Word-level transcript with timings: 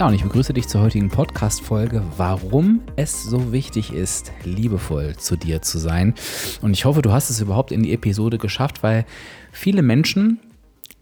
Ja, 0.00 0.06
und 0.06 0.14
ich 0.14 0.22
begrüße 0.22 0.54
dich 0.54 0.66
zur 0.66 0.80
heutigen 0.80 1.10
Podcast-Folge, 1.10 2.02
warum 2.16 2.80
es 2.96 3.22
so 3.22 3.52
wichtig 3.52 3.92
ist, 3.92 4.32
liebevoll 4.44 5.14
zu 5.18 5.36
dir 5.36 5.60
zu 5.60 5.76
sein. 5.76 6.14
Und 6.62 6.72
ich 6.72 6.86
hoffe, 6.86 7.02
du 7.02 7.12
hast 7.12 7.28
es 7.28 7.42
überhaupt 7.42 7.70
in 7.70 7.82
die 7.82 7.92
Episode 7.92 8.38
geschafft, 8.38 8.82
weil 8.82 9.04
viele 9.52 9.82
Menschen, 9.82 10.38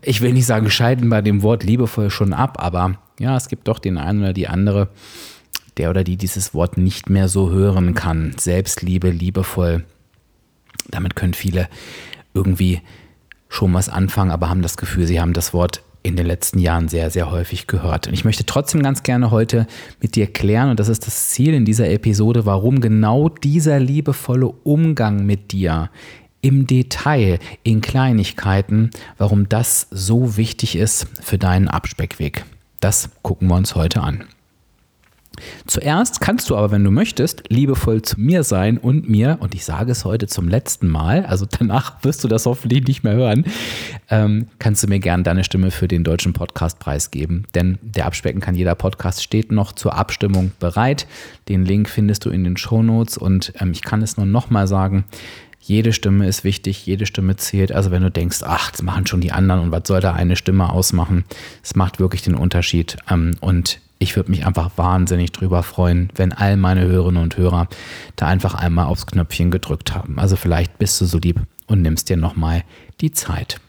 ich 0.03 0.21
will 0.21 0.33
nicht 0.33 0.47
sagen, 0.47 0.69
scheiden 0.69 1.11
bei 1.11 1.23
dem 1.23 1.45
Wort 1.45 1.63
liebevoll 1.63 2.11
schon 2.11 2.33
ab, 2.33 2.57
aber 2.59 2.99
ja, 3.21 3.37
es 3.37 3.47
gibt 3.47 3.69
doch 3.69 3.79
den 3.79 3.99
einen 3.99 4.19
oder 4.19 4.33
die 4.33 4.49
andere, 4.49 4.89
der 5.77 5.91
oder 5.91 6.03
die 6.03 6.17
dieses 6.17 6.53
Wort 6.53 6.77
nicht 6.77 7.09
mehr 7.09 7.29
so 7.29 7.53
hören 7.53 7.95
kann. 7.95 8.35
Selbstliebe, 8.37 9.11
liebevoll. 9.11 9.85
Damit 10.91 11.15
können 11.15 11.35
viele 11.35 11.69
irgendwie 12.35 12.81
schon 13.49 13.73
was 13.75 13.89
anfangen, 13.89 14.33
aber 14.33 14.51
haben 14.51 14.63
das 14.63 14.77
Gefühl, 14.77 15.07
sie 15.07 15.21
haben 15.21 15.35
das 15.35 15.55
Wort 15.55 15.85
in 16.03 16.17
den 16.17 16.27
letzten 16.27 16.59
Jahren 16.59 16.89
sehr, 16.89 17.11
sehr 17.11 17.31
häufig 17.31 17.67
gehört. 17.67 18.07
Und 18.07 18.15
ich 18.15 18.25
möchte 18.25 18.47
trotzdem 18.47 18.83
ganz 18.83 19.03
gerne 19.03 19.31
heute 19.31 19.67
mit 20.01 20.17
dir 20.17 20.27
klären, 20.27 20.71
und 20.71 20.81
das 20.81 20.89
ist 20.89 21.07
das 21.07 21.31
Ziel 21.31 21.55
in 21.55 21.65
dieser 21.65 21.91
Episode, 21.91 22.47
warum 22.47 22.81
genau 22.81 23.29
dieser 23.29 23.81
liebevolle 23.81 24.49
Umgang 24.49 25.27
mit 25.27 25.53
dir 25.53 25.91
im 26.41 26.67
Detail, 26.67 27.39
in 27.65 27.81
Kleinigkeiten, 27.81 28.91
warum 29.17 29.49
das 29.49 29.89
so 29.91 30.37
wichtig 30.37 30.77
ist 30.77 31.07
für 31.21 31.39
deinen 31.39 31.69
Abspeckweg. 31.69 32.45
Das 32.81 33.11
gucken 33.23 33.49
wir 33.49 33.57
uns 33.57 33.75
heute 33.75 34.03
an. 34.03 34.25
Zuerst 35.67 36.21
kannst 36.21 36.51
du 36.51 36.57
aber, 36.57 36.71
wenn 36.71 36.85
du 36.85 36.91
möchtest, 36.91 37.45
liebevoll 37.49 38.03
zu 38.03 38.21
mir 38.21 38.43
sein 38.43 38.79
und 38.79 39.09
mir, 39.09 39.39
und 39.41 39.55
ich 39.55 39.65
sage 39.65 39.93
es 39.93 40.05
heute 40.05 40.27
zum 40.27 40.49
letzten 40.49 40.89
Mal, 40.89 41.25
also 41.27 41.47
danach 41.59 42.03
wirst 42.03 42.25
du 42.25 42.29
das 42.29 42.47
hoffentlich 42.47 42.87
nicht 42.87 43.05
mehr 43.05 43.15
hören, 43.15 43.45
ähm, 44.11 44.49
kannst 44.59 44.83
du 44.83 44.89
mir 44.89 45.01
gerne 45.01 45.23
deine 45.23 45.45
Stimme 45.45 45.71
für 45.71 45.89
den 45.89 46.05
deutschen 46.05 46.33
Podcastpreis 46.33 47.11
geben. 47.11 47.45
Denn 47.55 47.79
der 47.83 48.07
Abspecken 48.07 48.41
kann 48.41 48.55
jeder 48.55 48.75
Podcast 48.75 49.23
steht 49.23 49.53
noch 49.53 49.73
zur 49.73 49.95
Abstimmung 49.95 50.53
bereit. 50.59 51.07
Den 51.49 51.65
Link 51.65 51.89
findest 51.89 52.25
du 52.25 52.31
in 52.31 52.45
den 52.45 52.57
Shownotes 52.57 53.19
und 53.19 53.53
ähm, 53.61 53.73
ich 53.73 53.83
kann 53.83 54.03
es 54.03 54.17
nur 54.17 54.27
nochmal 54.27 54.67
sagen. 54.67 55.05
Jede 55.61 55.93
Stimme 55.93 56.27
ist 56.27 56.45
wichtig, 56.45 56.87
jede 56.87 57.05
Stimme 57.05 57.37
zählt. 57.37 57.73
Also 57.73 57.91
wenn 57.91 58.03
du 58.03 58.11
denkst, 58.11 58.39
ach, 58.43 58.71
das 58.71 58.83
machen 58.83 59.07
schon 59.07 59.21
die 59.21 59.33
anderen 59.33 59.61
und 59.61 59.71
was 59.71 59.83
soll 59.87 60.01
da 60.01 60.15
eine 60.15 60.37
Stimme 60.37 60.73
ausmachen, 60.73 61.25
es 61.63 61.77
macht 61.77 62.01
wirklich 62.01 62.23
den 62.23 62.35
Unterschied. 62.35 62.97
Ähm, 63.11 63.37
und 63.41 63.81
ich 63.99 64.17
würde 64.17 64.31
mich 64.31 64.47
einfach 64.47 64.71
wahnsinnig 64.77 65.33
drüber 65.33 65.63
freuen, 65.63 66.11
wenn 66.15 66.33
all 66.33 66.57
meine 66.57 66.83
Hörerinnen 66.83 67.23
und 67.23 67.37
Hörer 67.37 67.69
da 68.17 68.27
einfach 68.27 68.55
einmal 68.55 68.87
aufs 68.87 69.07
Knöpfchen 69.07 69.51
gedrückt 69.51 69.95
haben. 69.95 70.19
Also 70.19 70.37
vielleicht 70.37 70.79
bist 70.79 71.01
du 71.01 71.05
so 71.05 71.19
lieb 71.19 71.41
und 71.67 71.83
nimmst 71.83 72.09
dir 72.09 72.17
nochmal 72.17 72.63
die 73.01 73.13
Zeit. 73.13 73.61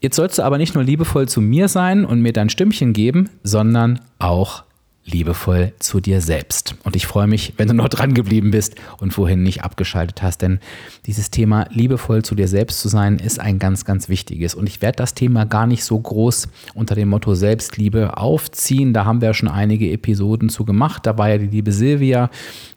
Jetzt 0.00 0.16
sollst 0.16 0.38
du 0.38 0.42
aber 0.42 0.58
nicht 0.58 0.74
nur 0.74 0.84
liebevoll 0.84 1.28
zu 1.28 1.40
mir 1.40 1.68
sein 1.68 2.04
und 2.04 2.20
mir 2.20 2.32
dein 2.32 2.50
Stimmchen 2.50 2.92
geben, 2.92 3.30
sondern 3.42 4.00
auch 4.18 4.62
liebevoll 5.10 5.72
zu 5.78 6.00
dir 6.00 6.20
selbst. 6.20 6.74
Und 6.84 6.94
ich 6.94 7.06
freue 7.06 7.26
mich, 7.26 7.54
wenn 7.56 7.68
du 7.68 7.74
noch 7.74 7.88
dran 7.88 8.14
geblieben 8.14 8.50
bist 8.50 8.76
und 8.98 9.12
vorhin 9.12 9.42
nicht 9.42 9.62
abgeschaltet 9.64 10.22
hast, 10.22 10.42
denn 10.42 10.60
dieses 11.06 11.30
Thema 11.30 11.66
liebevoll 11.70 12.22
zu 12.22 12.34
dir 12.34 12.48
selbst 12.48 12.80
zu 12.80 12.88
sein 12.88 13.18
ist 13.18 13.40
ein 13.40 13.58
ganz, 13.58 13.84
ganz 13.84 14.08
wichtiges. 14.08 14.54
Und 14.54 14.68
ich 14.68 14.82
werde 14.82 14.96
das 14.96 15.14
Thema 15.14 15.46
gar 15.46 15.66
nicht 15.66 15.84
so 15.84 15.98
groß 15.98 16.48
unter 16.74 16.94
dem 16.94 17.08
Motto 17.08 17.34
Selbstliebe 17.34 18.16
aufziehen. 18.16 18.92
Da 18.92 19.04
haben 19.04 19.20
wir 19.20 19.28
ja 19.28 19.34
schon 19.34 19.48
einige 19.48 19.90
Episoden 19.90 20.48
zu 20.48 20.64
gemacht. 20.64 21.06
Da 21.06 21.16
war 21.16 21.30
ja 21.30 21.38
die 21.38 21.46
liebe 21.46 21.72
Silvia, 21.72 22.30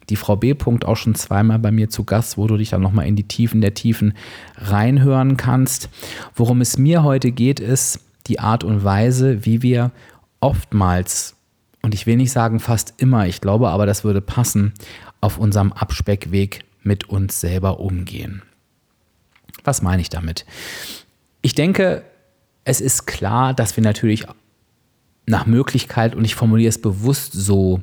die 0.09 0.15
Frau 0.15 0.35
B. 0.35 0.53
-Punkt 0.53 0.85
auch 0.85 0.97
schon 0.97 1.15
zweimal 1.15 1.59
bei 1.59 1.71
mir 1.71 1.89
zu 1.89 2.03
Gast, 2.03 2.37
wo 2.37 2.47
du 2.47 2.57
dich 2.57 2.69
dann 2.69 2.81
nochmal 2.81 3.07
in 3.07 3.15
die 3.15 3.27
Tiefen 3.27 3.61
der 3.61 3.73
Tiefen 3.73 4.13
reinhören 4.55 5.37
kannst. 5.37 5.89
Worum 6.35 6.61
es 6.61 6.77
mir 6.77 7.03
heute 7.03 7.31
geht, 7.31 7.59
ist 7.59 7.99
die 8.27 8.39
Art 8.39 8.63
und 8.63 8.83
Weise, 8.83 9.45
wie 9.45 9.61
wir 9.61 9.91
oftmals 10.39 11.35
und 11.81 11.93
ich 11.93 12.05
will 12.05 12.17
nicht 12.17 12.31
sagen 12.31 12.59
fast 12.59 12.93
immer, 12.97 13.27
ich 13.27 13.41
glaube 13.41 13.69
aber, 13.69 13.85
das 13.85 14.03
würde 14.03 14.21
passen, 14.21 14.73
auf 15.19 15.37
unserem 15.37 15.71
Abspeckweg 15.73 16.63
mit 16.83 17.09
uns 17.09 17.39
selber 17.39 17.79
umgehen. 17.79 18.41
Was 19.63 19.81
meine 19.81 20.01
ich 20.01 20.09
damit? 20.09 20.45
Ich 21.41 21.55
denke, 21.55 22.03
es 22.63 22.81
ist 22.81 23.05
klar, 23.05 23.53
dass 23.53 23.75
wir 23.75 23.83
natürlich 23.83 24.25
nach 25.25 25.45
Möglichkeit, 25.45 26.15
und 26.15 26.25
ich 26.25 26.35
formuliere 26.35 26.69
es 26.69 26.81
bewusst 26.81 27.33
so, 27.33 27.81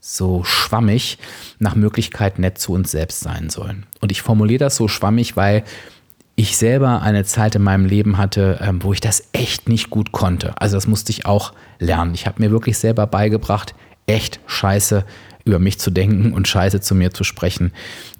so 0.00 0.44
schwammig, 0.44 1.18
nach 1.58 1.74
Möglichkeit 1.74 2.38
nett 2.38 2.58
zu 2.58 2.72
uns 2.72 2.90
selbst 2.90 3.20
sein 3.20 3.50
sollen. 3.50 3.86
Und 4.00 4.10
ich 4.10 4.22
formuliere 4.22 4.58
das 4.58 4.76
so 4.76 4.88
schwammig, 4.88 5.36
weil 5.36 5.64
ich 6.38 6.56
selber 6.56 7.02
eine 7.02 7.24
Zeit 7.24 7.56
in 7.56 7.62
meinem 7.62 7.84
Leben 7.84 8.16
hatte, 8.16 8.60
ähm, 8.62 8.80
wo 8.84 8.92
ich 8.92 9.00
das 9.00 9.24
echt 9.32 9.68
nicht 9.68 9.90
gut 9.90 10.12
konnte. 10.12 10.54
Also 10.60 10.76
das 10.76 10.86
musste 10.86 11.10
ich 11.10 11.26
auch 11.26 11.52
lernen. 11.80 12.14
Ich 12.14 12.26
habe 12.26 12.40
mir 12.40 12.52
wirklich 12.52 12.78
selber 12.78 13.08
beigebracht, 13.08 13.74
echt 14.06 14.38
scheiße 14.46 15.04
über 15.44 15.58
mich 15.58 15.80
zu 15.80 15.90
denken 15.90 16.32
und 16.32 16.46
scheiße 16.46 16.80
zu 16.80 16.94
mir 16.94 17.12
zu 17.12 17.24
sprechen. 17.24 17.72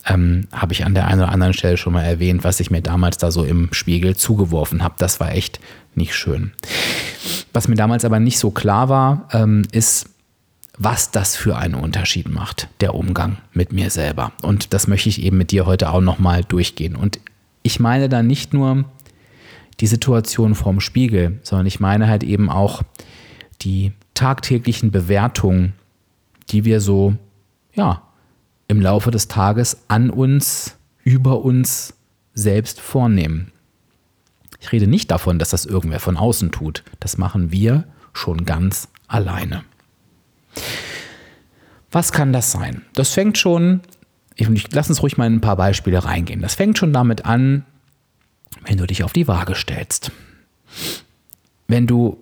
Ähm, 0.05 0.49
habe 0.51 0.73
ich 0.73 0.85
an 0.85 0.95
der 0.95 1.07
einen 1.07 1.21
oder 1.21 1.31
anderen 1.31 1.53
Stelle 1.53 1.77
schon 1.77 1.93
mal 1.93 2.03
erwähnt, 2.03 2.43
was 2.43 2.59
ich 2.59 2.73
mir 2.73 2.83
damals 2.83 3.19
da 3.19 3.31
so 3.31 3.45
im 3.45 3.69
Spiegel 3.73 4.17
zugeworfen 4.17 4.83
habe. 4.83 4.97
Das 4.99 5.21
war 5.21 5.31
echt 5.31 5.61
nicht 5.95 6.17
schön. 6.17 6.51
Was 7.53 7.69
mir 7.69 7.77
damals 7.77 8.05
aber 8.05 8.19
nicht 8.19 8.41
so 8.41 8.51
klar 8.51 8.89
war, 8.89 9.29
ähm, 9.33 9.63
ist, 9.71 10.09
was 10.77 11.13
das 11.13 11.37
für 11.37 11.57
einen 11.57 11.77
Unterschied 11.77 12.29
macht, 12.29 12.67
der 12.81 12.97
Umgang 12.97 13.37
mit 13.53 13.73
mir 13.73 13.91
selber. 13.91 14.33
Und 14.43 14.75
das 14.75 14.89
möchte 14.89 15.09
ich 15.09 15.23
eben 15.23 15.39
mit 15.39 15.53
dir 15.53 15.67
heute 15.67 15.91
auch 15.91 16.01
nochmal 16.01 16.43
durchgehen. 16.43 16.97
Und 16.97 17.21
ich 17.63 17.81
meine 17.81 18.09
da 18.09 18.23
nicht 18.23 18.55
nur 18.55 18.85
die 19.81 19.87
Situation 19.87 20.55
vorm 20.55 20.81
Spiegel, 20.81 21.39
sondern 21.43 21.67
ich 21.67 21.81
meine 21.81 22.09
halt 22.09 22.23
eben 22.23 22.51
auch 22.51 22.83
die 23.63 23.93
tagtäglichen 24.15 24.91
Bewertungen, 24.91 25.75
die 26.51 26.65
wir 26.65 26.81
so, 26.81 27.15
ja, 27.75 28.03
im 28.67 28.81
Laufe 28.81 29.11
des 29.11 29.29
Tages 29.29 29.85
an 29.89 30.11
uns, 30.11 30.77
über 31.05 31.43
uns 31.43 31.95
selbst 32.35 32.81
vornehmen. 32.81 33.53
Ich 34.61 34.73
rede 34.73 34.87
nicht 34.87 35.11
davon, 35.11 35.39
dass 35.39 35.51
das 35.51 35.65
irgendwer 35.65 36.01
von 36.01 36.17
außen 36.17 36.51
tut. 36.51 36.83
Das 37.01 37.17
machen 37.17 37.53
wir 37.53 37.85
schon 38.13 38.45
ganz 38.45 38.89
alleine. 39.07 39.65
Was 41.91 42.13
kann 42.13 42.33
das 42.33 42.53
sein? 42.53 42.83
Das 42.95 43.15
fängt 43.15 43.39
schon 43.39 43.81
ich, 44.39 44.49
ich, 44.49 44.73
lass 44.73 44.89
uns 44.89 45.03
ruhig 45.03 45.17
mal 45.17 45.27
in 45.27 45.35
ein 45.35 45.41
paar 45.41 45.57
Beispiele 45.57 46.03
reingehen. 46.05 46.41
Das 46.41 46.55
fängt 46.55 46.79
schon 46.79 46.93
damit 46.93 47.27
an, 47.27 47.65
wenn 48.65 48.79
du 48.79 48.87
dich 48.87 49.03
auf 49.03 49.13
die 49.13 49.29
Waage 49.29 49.55
stellst. 49.55 50.13
Wenn 51.67 51.87
du 51.87 52.19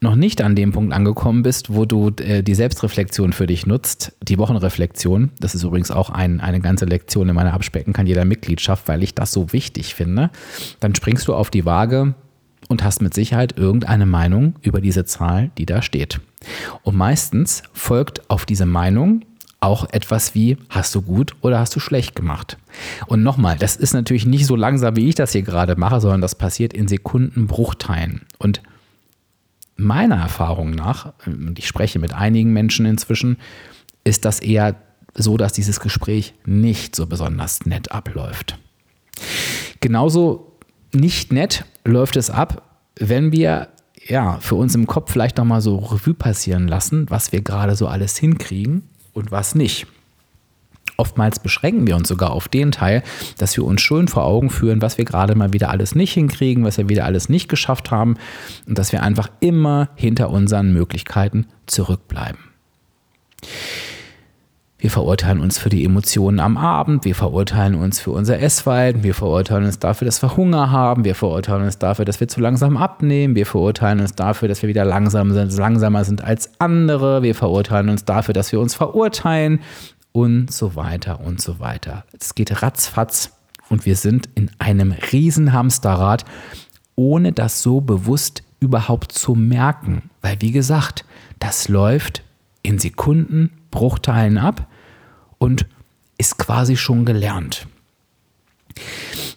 noch 0.00 0.14
nicht 0.14 0.42
an 0.42 0.54
dem 0.54 0.72
Punkt 0.72 0.92
angekommen 0.92 1.42
bist, 1.42 1.74
wo 1.74 1.84
du 1.84 2.10
äh, 2.18 2.42
die 2.42 2.54
Selbstreflexion 2.54 3.32
für 3.32 3.46
dich 3.46 3.66
nutzt, 3.66 4.12
die 4.22 4.38
Wochenreflexion, 4.38 5.30
das 5.40 5.54
ist 5.54 5.64
übrigens 5.64 5.90
auch 5.90 6.10
ein, 6.10 6.40
eine 6.40 6.60
ganze 6.60 6.84
Lektion 6.84 7.28
in 7.28 7.34
meiner 7.34 7.54
Abspecken 7.54 7.92
kann 7.92 8.06
jeder 8.06 8.24
Mitgliedschaft, 8.24 8.86
weil 8.86 9.02
ich 9.02 9.14
das 9.14 9.32
so 9.32 9.52
wichtig 9.52 9.94
finde, 9.94 10.30
dann 10.80 10.94
springst 10.94 11.26
du 11.26 11.34
auf 11.34 11.50
die 11.50 11.64
Waage 11.64 12.14
und 12.68 12.84
hast 12.84 13.02
mit 13.02 13.14
Sicherheit 13.14 13.58
irgendeine 13.58 14.06
Meinung 14.06 14.54
über 14.62 14.80
diese 14.80 15.04
Zahl, 15.04 15.50
die 15.58 15.66
da 15.66 15.82
steht. 15.82 16.20
Und 16.82 16.96
meistens 16.96 17.62
folgt 17.72 18.30
auf 18.30 18.46
diese 18.46 18.66
Meinung 18.66 19.22
auch 19.60 19.88
etwas 19.90 20.34
wie, 20.34 20.56
hast 20.68 20.94
du 20.94 21.02
gut 21.02 21.34
oder 21.40 21.58
hast 21.58 21.74
du 21.74 21.80
schlecht 21.80 22.14
gemacht? 22.14 22.58
Und 23.06 23.22
nochmal, 23.22 23.56
das 23.58 23.76
ist 23.76 23.92
natürlich 23.92 24.26
nicht 24.26 24.46
so 24.46 24.54
langsam, 24.54 24.96
wie 24.96 25.08
ich 25.08 25.16
das 25.16 25.32
hier 25.32 25.42
gerade 25.42 25.76
mache, 25.76 26.00
sondern 26.00 26.20
das 26.20 26.36
passiert 26.36 26.72
in 26.72 26.86
Sekundenbruchteilen. 26.86 28.22
Und 28.38 28.62
meiner 29.76 30.16
Erfahrung 30.16 30.70
nach, 30.70 31.12
und 31.26 31.58
ich 31.58 31.66
spreche 31.66 31.98
mit 31.98 32.14
einigen 32.14 32.52
Menschen 32.52 32.86
inzwischen, 32.86 33.36
ist 34.04 34.24
das 34.24 34.40
eher 34.40 34.76
so, 35.14 35.36
dass 35.36 35.52
dieses 35.52 35.80
Gespräch 35.80 36.34
nicht 36.44 36.94
so 36.94 37.06
besonders 37.06 37.66
nett 37.66 37.90
abläuft. 37.90 38.58
Genauso 39.80 40.52
nicht 40.92 41.32
nett 41.32 41.64
läuft 41.84 42.16
es 42.16 42.30
ab, 42.30 42.62
wenn 42.96 43.32
wir 43.32 43.68
ja 44.06 44.38
für 44.38 44.54
uns 44.54 44.74
im 44.76 44.86
Kopf 44.86 45.10
vielleicht 45.10 45.36
nochmal 45.36 45.60
so 45.60 45.76
Revue 45.76 46.14
passieren 46.14 46.68
lassen, 46.68 47.06
was 47.10 47.32
wir 47.32 47.42
gerade 47.42 47.74
so 47.74 47.88
alles 47.88 48.16
hinkriegen 48.16 48.84
und 49.18 49.30
was 49.30 49.54
nicht. 49.54 49.86
Oftmals 50.96 51.38
beschränken 51.38 51.86
wir 51.86 51.94
uns 51.94 52.08
sogar 52.08 52.32
auf 52.32 52.48
den 52.48 52.72
Teil, 52.72 53.04
dass 53.36 53.56
wir 53.56 53.64
uns 53.64 53.80
schön 53.80 54.08
vor 54.08 54.24
Augen 54.24 54.50
führen, 54.50 54.82
was 54.82 54.98
wir 54.98 55.04
gerade 55.04 55.36
mal 55.36 55.52
wieder 55.52 55.70
alles 55.70 55.94
nicht 55.94 56.12
hinkriegen, 56.12 56.64
was 56.64 56.76
wir 56.76 56.88
wieder 56.88 57.04
alles 57.04 57.28
nicht 57.28 57.48
geschafft 57.48 57.92
haben 57.92 58.16
und 58.66 58.76
dass 58.78 58.90
wir 58.90 59.02
einfach 59.04 59.28
immer 59.38 59.90
hinter 59.94 60.30
unseren 60.30 60.72
Möglichkeiten 60.72 61.46
zurückbleiben. 61.66 62.40
Wir 64.80 64.92
verurteilen 64.92 65.40
uns 65.40 65.58
für 65.58 65.70
die 65.70 65.84
Emotionen 65.84 66.38
am 66.38 66.56
Abend, 66.56 67.04
wir 67.04 67.16
verurteilen 67.16 67.74
uns 67.74 67.98
für 67.98 68.12
unser 68.12 68.38
Essverhalten, 68.38 69.02
wir 69.02 69.12
verurteilen 69.12 69.64
uns 69.64 69.80
dafür, 69.80 70.06
dass 70.06 70.22
wir 70.22 70.36
Hunger 70.36 70.70
haben, 70.70 71.04
wir 71.04 71.16
verurteilen 71.16 71.64
uns 71.64 71.78
dafür, 71.78 72.04
dass 72.04 72.20
wir 72.20 72.28
zu 72.28 72.40
langsam 72.40 72.76
abnehmen, 72.76 73.34
wir 73.34 73.44
verurteilen 73.44 73.98
uns 73.98 74.14
dafür, 74.14 74.46
dass 74.46 74.62
wir 74.62 74.68
wieder 74.68 74.84
langsam 74.84 75.32
sind, 75.32 75.52
langsamer 75.56 76.04
sind 76.04 76.22
als 76.22 76.52
andere, 76.60 77.24
wir 77.24 77.34
verurteilen 77.34 77.88
uns 77.88 78.04
dafür, 78.04 78.34
dass 78.34 78.52
wir 78.52 78.60
uns 78.60 78.76
verurteilen 78.76 79.62
und 80.12 80.52
so 80.52 80.76
weiter 80.76 81.18
und 81.24 81.40
so 81.40 81.58
weiter. 81.58 82.04
Es 82.16 82.36
geht 82.36 82.62
ratzfatz 82.62 83.32
und 83.70 83.84
wir 83.84 83.96
sind 83.96 84.28
in 84.36 84.48
einem 84.60 84.92
riesen 85.10 85.52
Hamsterrad, 85.52 86.24
ohne 86.94 87.32
das 87.32 87.62
so 87.62 87.80
bewusst 87.80 88.44
überhaupt 88.60 89.10
zu 89.10 89.34
merken. 89.34 90.10
Weil 90.22 90.36
wie 90.38 90.52
gesagt, 90.52 91.04
das 91.40 91.66
läuft 91.68 92.22
in 92.62 92.78
Sekunden, 92.78 93.50
Bruchteilen 93.72 94.38
ab 94.38 94.67
und 95.38 95.66
ist 96.18 96.38
quasi 96.38 96.76
schon 96.76 97.04
gelernt. 97.04 97.66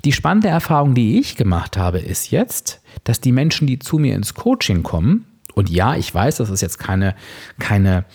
Die 0.03 0.11
spannende 0.11 0.47
Erfahrung, 0.47 0.95
die 0.95 1.19
ich 1.19 1.35
gemacht 1.35 1.77
habe, 1.77 1.99
ist 1.99 2.31
jetzt, 2.31 2.81
dass 3.03 3.21
die 3.21 3.31
Menschen, 3.31 3.67
die 3.67 3.79
zu 3.79 3.97
mir 3.97 4.15
ins 4.15 4.33
Coaching 4.33 4.83
kommen, 4.83 5.25
und 5.53 5.69
ja, 5.69 5.95
ich 5.95 6.13
weiß, 6.13 6.37
das 6.37 6.49
ist 6.49 6.61
jetzt 6.61 6.79
keine, 6.79 7.15
keine, 7.59 8.05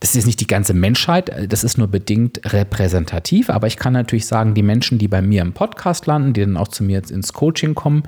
das 0.00 0.14
ist 0.14 0.26
nicht 0.26 0.40
die 0.40 0.46
ganze 0.46 0.72
Menschheit, 0.72 1.50
das 1.50 1.64
ist 1.64 1.78
nur 1.78 1.88
bedingt 1.88 2.40
repräsentativ, 2.52 3.50
aber 3.50 3.66
ich 3.66 3.76
kann 3.76 3.92
natürlich 3.92 4.26
sagen, 4.26 4.54
die 4.54 4.62
Menschen, 4.62 4.98
die 4.98 5.08
bei 5.08 5.20
mir 5.20 5.42
im 5.42 5.52
Podcast 5.52 6.06
landen, 6.06 6.32
die 6.32 6.42
dann 6.42 6.56
auch 6.56 6.68
zu 6.68 6.84
mir 6.84 6.92
jetzt 6.92 7.10
ins 7.10 7.32
Coaching 7.32 7.74
kommen, 7.74 8.04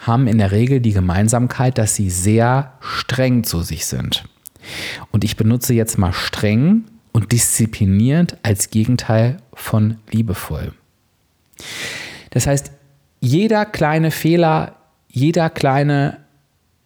haben 0.00 0.26
in 0.26 0.38
der 0.38 0.52
Regel 0.52 0.80
die 0.80 0.92
Gemeinsamkeit, 0.92 1.76
dass 1.76 1.94
sie 1.94 2.08
sehr 2.08 2.72
streng 2.80 3.44
zu 3.44 3.62
sich 3.62 3.86
sind. 3.86 4.24
Und 5.10 5.24
ich 5.24 5.36
benutze 5.36 5.74
jetzt 5.74 5.98
mal 5.98 6.12
streng 6.12 6.84
und 7.18 7.32
diszipliniert 7.32 8.36
als 8.44 8.70
Gegenteil 8.70 9.38
von 9.52 9.96
liebevoll. 10.08 10.72
Das 12.30 12.46
heißt, 12.46 12.70
jeder 13.18 13.66
kleine 13.66 14.12
Fehler, 14.12 14.76
jeder 15.08 15.50
kleine, 15.50 16.18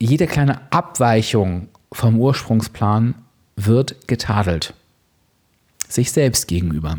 jede 0.00 0.26
kleine 0.26 0.72
Abweichung 0.72 1.68
vom 1.92 2.18
Ursprungsplan 2.18 3.14
wird 3.56 4.08
getadelt. 4.08 4.72
Sich 5.86 6.10
selbst 6.12 6.48
gegenüber. 6.48 6.92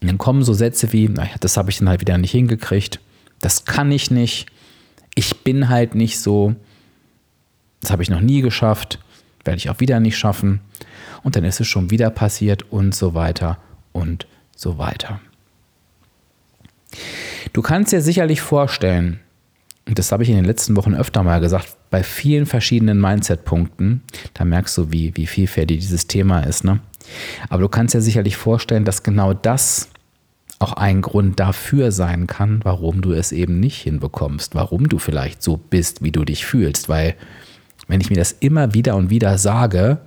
Und 0.00 0.06
dann 0.06 0.18
kommen 0.18 0.44
so 0.44 0.52
Sätze 0.52 0.92
wie, 0.92 1.08
naja, 1.08 1.34
das 1.40 1.56
habe 1.56 1.70
ich 1.70 1.78
dann 1.78 1.88
halt 1.88 2.00
wieder 2.00 2.16
nicht 2.16 2.30
hingekriegt, 2.30 3.00
das 3.40 3.64
kann 3.64 3.90
ich 3.90 4.12
nicht, 4.12 4.46
ich 5.16 5.42
bin 5.42 5.68
halt 5.68 5.96
nicht 5.96 6.20
so, 6.20 6.54
das 7.80 7.90
habe 7.90 8.04
ich 8.04 8.08
noch 8.08 8.20
nie 8.20 8.40
geschafft, 8.40 9.00
werde 9.44 9.58
ich 9.58 9.70
auch 9.70 9.80
wieder 9.80 10.00
nicht 10.00 10.16
schaffen. 10.16 10.60
Und 11.22 11.36
dann 11.36 11.44
ist 11.44 11.60
es 11.60 11.66
schon 11.66 11.90
wieder 11.90 12.10
passiert 12.10 12.70
und 12.70 12.94
so 12.94 13.14
weiter 13.14 13.58
und 13.92 14.26
so 14.56 14.78
weiter. 14.78 15.20
Du 17.52 17.62
kannst 17.62 17.92
dir 17.92 18.00
sicherlich 18.00 18.40
vorstellen, 18.40 19.20
und 19.86 19.98
das 19.98 20.12
habe 20.12 20.22
ich 20.22 20.30
in 20.30 20.36
den 20.36 20.44
letzten 20.44 20.76
Wochen 20.76 20.94
öfter 20.94 21.22
mal 21.22 21.40
gesagt, 21.40 21.76
bei 21.90 22.02
vielen 22.02 22.46
verschiedenen 22.46 23.00
Mindset-Punkten, 23.00 24.02
da 24.32 24.44
merkst 24.44 24.76
du, 24.78 24.92
wie, 24.92 25.16
wie 25.16 25.26
vielfältig 25.26 25.80
dieses 25.80 26.06
Thema 26.06 26.40
ist. 26.40 26.64
Ne? 26.64 26.80
Aber 27.48 27.62
du 27.62 27.68
kannst 27.68 27.94
dir 27.94 28.00
sicherlich 28.00 28.36
vorstellen, 28.36 28.84
dass 28.84 29.02
genau 29.02 29.34
das 29.34 29.90
auch 30.58 30.72
ein 30.72 31.02
Grund 31.02 31.38
dafür 31.40 31.92
sein 31.92 32.26
kann, 32.26 32.60
warum 32.64 33.02
du 33.02 33.12
es 33.12 33.32
eben 33.32 33.60
nicht 33.60 33.82
hinbekommst, 33.82 34.54
warum 34.54 34.88
du 34.88 34.98
vielleicht 34.98 35.42
so 35.42 35.56
bist, 35.56 36.02
wie 36.02 36.12
du 36.12 36.24
dich 36.24 36.46
fühlst, 36.46 36.88
weil 36.88 37.14
wenn 37.88 38.00
ich 38.00 38.10
mir 38.10 38.16
das 38.16 38.32
immer 38.32 38.74
wieder 38.74 38.96
und 38.96 39.10
wieder 39.10 39.38
sage 39.38 39.98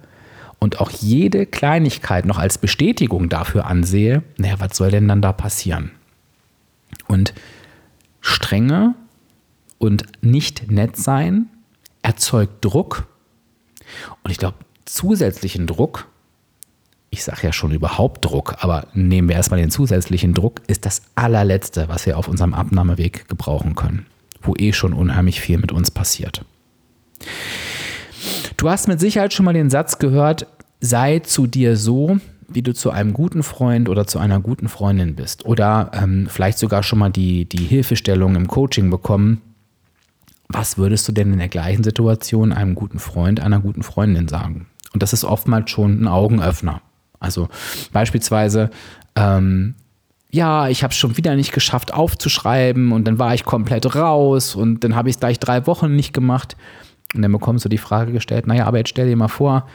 und 0.59 0.79
auch 0.79 0.89
jede 0.89 1.45
Kleinigkeit 1.45 2.25
noch 2.25 2.37
als 2.37 2.57
Bestätigung 2.57 3.29
dafür 3.29 3.65
ansehe, 3.65 4.23
naja, 4.37 4.55
was 4.59 4.77
soll 4.77 4.91
denn 4.91 5.07
dann 5.07 5.21
da 5.21 5.33
passieren? 5.33 5.91
Und 7.07 7.33
strenge 8.21 8.95
und 9.77 10.03
nicht 10.21 10.71
nett 10.71 10.97
sein 10.97 11.47
erzeugt 12.01 12.63
Druck. 12.63 13.07
Und 14.23 14.31
ich 14.31 14.37
glaube, 14.37 14.57
zusätzlichen 14.85 15.67
Druck, 15.67 16.07
ich 17.09 17.23
sage 17.23 17.43
ja 17.43 17.53
schon 17.53 17.71
überhaupt 17.71 18.25
Druck, 18.25 18.55
aber 18.59 18.87
nehmen 18.93 19.29
wir 19.29 19.35
erstmal 19.35 19.59
den 19.59 19.71
zusätzlichen 19.71 20.33
Druck, 20.33 20.61
ist 20.67 20.85
das 20.85 21.01
allerletzte, 21.15 21.87
was 21.87 22.05
wir 22.05 22.17
auf 22.17 22.27
unserem 22.27 22.53
Abnahmeweg 22.53 23.27
gebrauchen 23.27 23.75
können, 23.75 24.05
wo 24.41 24.55
eh 24.57 24.73
schon 24.73 24.93
unheimlich 24.93 25.41
viel 25.41 25.57
mit 25.57 25.71
uns 25.71 25.91
passiert. 25.91 26.43
Du 28.57 28.69
hast 28.69 28.87
mit 28.87 28.99
Sicherheit 28.99 29.33
schon 29.33 29.45
mal 29.45 29.53
den 29.53 29.69
Satz 29.69 29.99
gehört, 29.99 30.47
sei 30.81 31.19
zu 31.19 31.47
dir 31.47 31.77
so, 31.77 32.19
wie 32.47 32.61
du 32.61 32.73
zu 32.73 32.91
einem 32.91 33.13
guten 33.13 33.43
Freund 33.43 33.89
oder 33.89 34.07
zu 34.07 34.19
einer 34.19 34.39
guten 34.39 34.69
Freundin 34.69 35.15
bist. 35.15 35.45
Oder 35.45 35.91
ähm, 35.93 36.27
vielleicht 36.29 36.57
sogar 36.57 36.81
schon 36.83 36.99
mal 36.99 37.09
die, 37.09 37.45
die 37.45 37.63
Hilfestellung 37.63 38.35
im 38.35 38.47
Coaching 38.47 38.89
bekommen. 38.89 39.41
Was 40.47 40.77
würdest 40.77 41.07
du 41.07 41.11
denn 41.11 41.33
in 41.33 41.39
der 41.39 41.49
gleichen 41.49 41.83
Situation 41.83 42.53
einem 42.53 42.73
guten 42.73 42.99
Freund, 42.99 43.41
einer 43.41 43.59
guten 43.59 43.83
Freundin 43.83 44.27
sagen? 44.27 44.67
Und 44.93 45.03
das 45.03 45.13
ist 45.13 45.25
oftmals 45.25 45.69
schon 45.69 46.01
ein 46.01 46.07
Augenöffner. 46.07 46.81
Also 47.19 47.49
beispielsweise, 47.91 48.69
ähm, 49.15 49.75
ja, 50.31 50.69
ich 50.69 50.83
habe 50.83 50.91
es 50.91 50.97
schon 50.97 51.17
wieder 51.17 51.35
nicht 51.35 51.51
geschafft 51.51 51.93
aufzuschreiben 51.93 52.91
und 52.91 53.05
dann 53.05 53.19
war 53.19 53.33
ich 53.33 53.43
komplett 53.43 53.95
raus 53.95 54.55
und 54.55 54.83
dann 54.83 54.95
habe 54.95 55.09
ich 55.09 55.15
es 55.15 55.19
gleich 55.19 55.39
drei 55.39 55.67
Wochen 55.67 55.95
nicht 55.95 56.13
gemacht. 56.13 56.55
Und 57.15 57.21
dann 57.21 57.31
bekommst 57.31 57.65
du 57.65 57.69
die 57.69 57.77
Frage 57.77 58.11
gestellt, 58.11 58.47
naja, 58.47 58.65
aber 58.65 58.79
jetzt 58.79 58.89
stell 58.89 59.07
dir 59.07 59.15
mal 59.15 59.27
vor, 59.27 59.67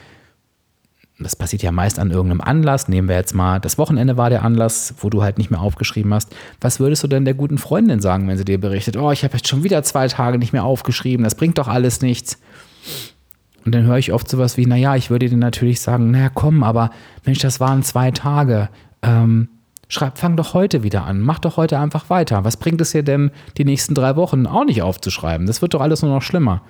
das 1.18 1.36
passiert 1.36 1.62
ja 1.62 1.72
meist 1.72 1.98
an 1.98 2.10
irgendeinem 2.10 2.40
Anlass. 2.40 2.88
Nehmen 2.88 3.08
wir 3.08 3.16
jetzt 3.16 3.34
mal, 3.34 3.60
das 3.60 3.78
Wochenende 3.78 4.16
war 4.16 4.30
der 4.30 4.42
Anlass, 4.44 4.94
wo 4.98 5.10
du 5.10 5.22
halt 5.22 5.38
nicht 5.38 5.50
mehr 5.50 5.60
aufgeschrieben 5.60 6.12
hast. 6.12 6.34
Was 6.60 6.80
würdest 6.80 7.02
du 7.02 7.08
denn 7.08 7.24
der 7.24 7.34
guten 7.34 7.58
Freundin 7.58 8.00
sagen, 8.00 8.28
wenn 8.28 8.38
sie 8.38 8.44
dir 8.44 8.60
berichtet, 8.60 8.96
oh, 8.96 9.10
ich 9.12 9.24
habe 9.24 9.36
jetzt 9.36 9.48
schon 9.48 9.62
wieder 9.62 9.82
zwei 9.82 10.08
Tage 10.08 10.38
nicht 10.38 10.52
mehr 10.52 10.64
aufgeschrieben, 10.64 11.24
das 11.24 11.34
bringt 11.34 11.58
doch 11.58 11.68
alles 11.68 12.02
nichts. 12.02 12.38
Und 13.64 13.74
dann 13.74 13.84
höre 13.84 13.98
ich 13.98 14.12
oft 14.12 14.28
sowas 14.28 14.56
wie, 14.56 14.66
naja, 14.66 14.96
ich 14.96 15.10
würde 15.10 15.28
dir 15.28 15.36
natürlich 15.36 15.80
sagen, 15.80 16.10
naja, 16.10 16.30
komm, 16.32 16.64
aber 16.64 16.90
Mensch, 17.24 17.38
das 17.38 17.60
waren 17.60 17.82
zwei 17.84 18.10
Tage. 18.10 18.68
Ähm, 19.02 19.48
schreib, 19.86 20.18
fang 20.18 20.36
doch 20.36 20.54
heute 20.54 20.82
wieder 20.82 21.04
an, 21.04 21.20
mach 21.20 21.38
doch 21.38 21.56
heute 21.56 21.78
einfach 21.78 22.10
weiter. 22.10 22.44
Was 22.44 22.56
bringt 22.56 22.80
es 22.80 22.90
dir 22.90 23.04
denn, 23.04 23.30
die 23.58 23.64
nächsten 23.64 23.94
drei 23.94 24.16
Wochen 24.16 24.46
auch 24.46 24.64
nicht 24.64 24.82
aufzuschreiben? 24.82 25.46
Das 25.46 25.62
wird 25.62 25.74
doch 25.74 25.80
alles 25.80 26.02
nur 26.02 26.12
noch 26.12 26.22
schlimmer 26.22 26.62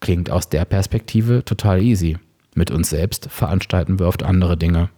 klingt 0.00 0.30
aus 0.30 0.48
der 0.48 0.64
Perspektive 0.64 1.44
total 1.44 1.82
easy. 1.82 2.18
Mit 2.54 2.70
uns 2.70 2.90
selbst 2.90 3.28
veranstalten 3.30 3.98
wir 3.98 4.06
oft 4.06 4.22
andere 4.22 4.56
Dinge. 4.56 4.88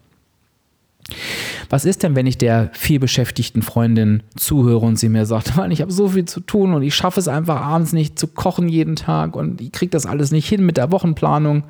Was 1.68 1.85
ist 1.85 2.02
denn, 2.02 2.14
wenn 2.14 2.26
ich 2.26 2.38
der 2.38 2.71
vielbeschäftigten 2.73 3.62
Freundin 3.62 4.23
zuhöre 4.37 4.87
und 4.87 4.99
sie 4.99 5.09
mir 5.09 5.26
sagt, 5.26 5.56
Mann, 5.56 5.71
ich 5.71 5.80
habe 5.80 5.92
so 5.92 6.09
viel 6.09 6.25
zu 6.25 6.40
tun 6.40 6.73
und 6.73 6.82
ich 6.82 6.94
schaffe 6.94 7.21
es 7.21 7.28
einfach 7.28 7.61
abends 7.61 7.92
nicht 7.92 8.18
zu 8.18 8.28
kochen 8.28 8.68
jeden 8.68 8.97
Tag 8.97 9.37
und 9.37 9.61
ich 9.61 9.73
kriege 9.73 9.90
das 9.90 10.06
alles 10.06 10.30
nicht 10.30 10.49
hin 10.49 10.64
mit 10.64 10.76
der 10.76 10.90
Wochenplanung? 10.90 11.64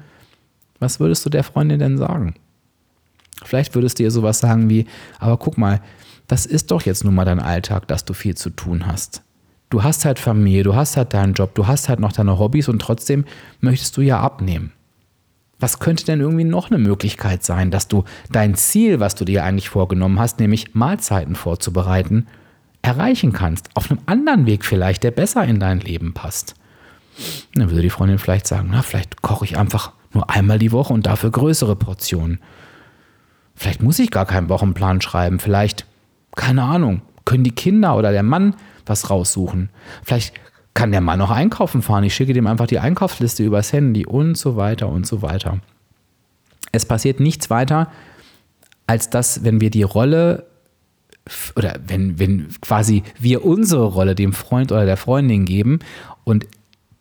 Was 0.79 1.01
würdest 1.01 1.25
du 1.25 1.31
der 1.31 1.45
Freundin 1.45 1.79
denn 1.79 1.99
sagen? 1.99 2.35
Vielleicht 3.45 3.75
würdest 3.75 3.99
du 3.99 4.03
ihr 4.05 4.11
sowas 4.11 4.39
sagen 4.39 4.69
wie, 4.69 4.87
aber 5.19 5.37
guck 5.37 5.57
mal, 5.57 5.81
das 6.29 6.47
ist 6.47 6.71
doch 6.71 6.83
jetzt 6.83 7.05
nun 7.05 7.15
mal 7.15 7.25
dein 7.25 7.41
Alltag, 7.41 7.89
dass 7.89 8.05
du 8.05 8.15
viel 8.15 8.37
zu 8.37 8.51
tun 8.51 8.87
hast 8.87 9.23
du 9.73 9.83
hast 9.83 10.05
halt 10.05 10.19
Familie, 10.19 10.65
du 10.65 10.77
hast 10.77 10.99
halt 10.99 11.15
deinen 11.15 11.33
Job, 11.33 11.55
du 11.55 11.67
hast 11.67 11.89
halt 11.89 11.99
noch 11.99 12.13
deine 12.13 12.39
Hobbys 12.39 12.69
und 12.69 12.81
trotzdem 12.81 13.25
möchtest 13.61 13.97
du 13.97 14.03
ja 14.03 14.21
abnehmen. 14.21 14.73
Was 15.59 15.79
könnte 15.79 16.05
denn 16.05 16.21
irgendwie 16.21 16.45
noch 16.45 16.71
eine 16.71 16.79
Möglichkeit 16.79 17.43
sein, 17.43 17.71
dass 17.71 17.89
du 17.89 18.05
dein 18.31 18.55
Ziel, 18.55 19.01
was 19.01 19.15
du 19.15 19.25
dir 19.25 19.45
eigentlich 19.45 19.71
vorgenommen 19.71 20.19
hast, 20.19 20.41
nämlich 20.41 20.75
Mahlzeiten 20.75 21.37
vorzubereiten, 21.37 22.27
erreichen 22.83 23.33
kannst? 23.33 23.71
Auf 23.75 23.91
einem 23.91 24.01
anderen 24.05 24.45
Weg 24.45 24.65
vielleicht, 24.67 25.05
der 25.05 25.11
besser 25.11 25.45
in 25.45 25.59
dein 25.59 25.81
Leben 25.81 26.13
passt. 26.13 26.55
Dann 27.55 27.71
würde 27.71 27.83
die 27.83 27.91
Freundin 27.91 28.19
vielleicht 28.19 28.47
sagen, 28.47 28.69
na, 28.73 28.83
vielleicht 28.83 29.23
koche 29.23 29.45
ich 29.47 29.57
einfach 29.57 29.93
nur 30.13 30.29
einmal 30.29 30.59
die 30.59 30.73
Woche 30.73 30.93
und 30.93 31.07
dafür 31.07 31.31
größere 31.31 31.77
Portionen. 31.77 32.41
Vielleicht 33.55 33.83
muss 33.83 33.99
ich 33.99 34.11
gar 34.11 34.27
keinen 34.27 34.51
Wochenplan 34.51 35.01
schreiben, 35.01 35.39
vielleicht, 35.39 35.87
keine 36.35 36.65
Ahnung, 36.65 37.03
können 37.25 37.45
die 37.45 37.55
Kinder 37.55 37.97
oder 37.97 38.13
der 38.13 38.23
Mann 38.23 38.55
was 38.87 39.11
raussuchen. 39.11 39.71
Vielleicht 40.05 40.35
kann 40.75 40.93
der 40.93 41.01
Mann 41.01 41.19
noch 41.19 41.31
einkaufen 41.31 41.83
fahren. 41.83 42.05
Ich 42.05 42.15
schicke 42.15 42.33
dem 42.33 42.47
einfach 42.47 42.67
die 42.67 42.79
Einkaufsliste 42.79 43.45
übers 43.45 43.73
Handy 43.73 44.07
und 44.07 44.37
so 44.37 44.57
weiter 44.57 44.89
und 44.89 45.07
so 45.07 45.23
weiter. 45.23 45.61
Es 46.73 46.87
passiert 46.87 47.21
nichts 47.21 47.51
weiter, 47.51 47.91
als 48.87 49.11
dass, 49.11 49.45
wenn 49.45 49.61
wir 49.61 49.71
die 49.71 49.83
Rolle 49.83 50.47
oder 51.55 51.79
wenn, 51.87 52.19
wenn 52.19 52.49
quasi 52.61 53.03
wir 53.21 53.45
unsere 53.45 53.85
Rolle 53.85 54.15
dem 54.15 54.33
Freund 54.33 54.73
oder 54.73 54.87
der 54.87 54.97
Freundin 54.97 55.45
geben 55.45 55.79
und 56.25 56.47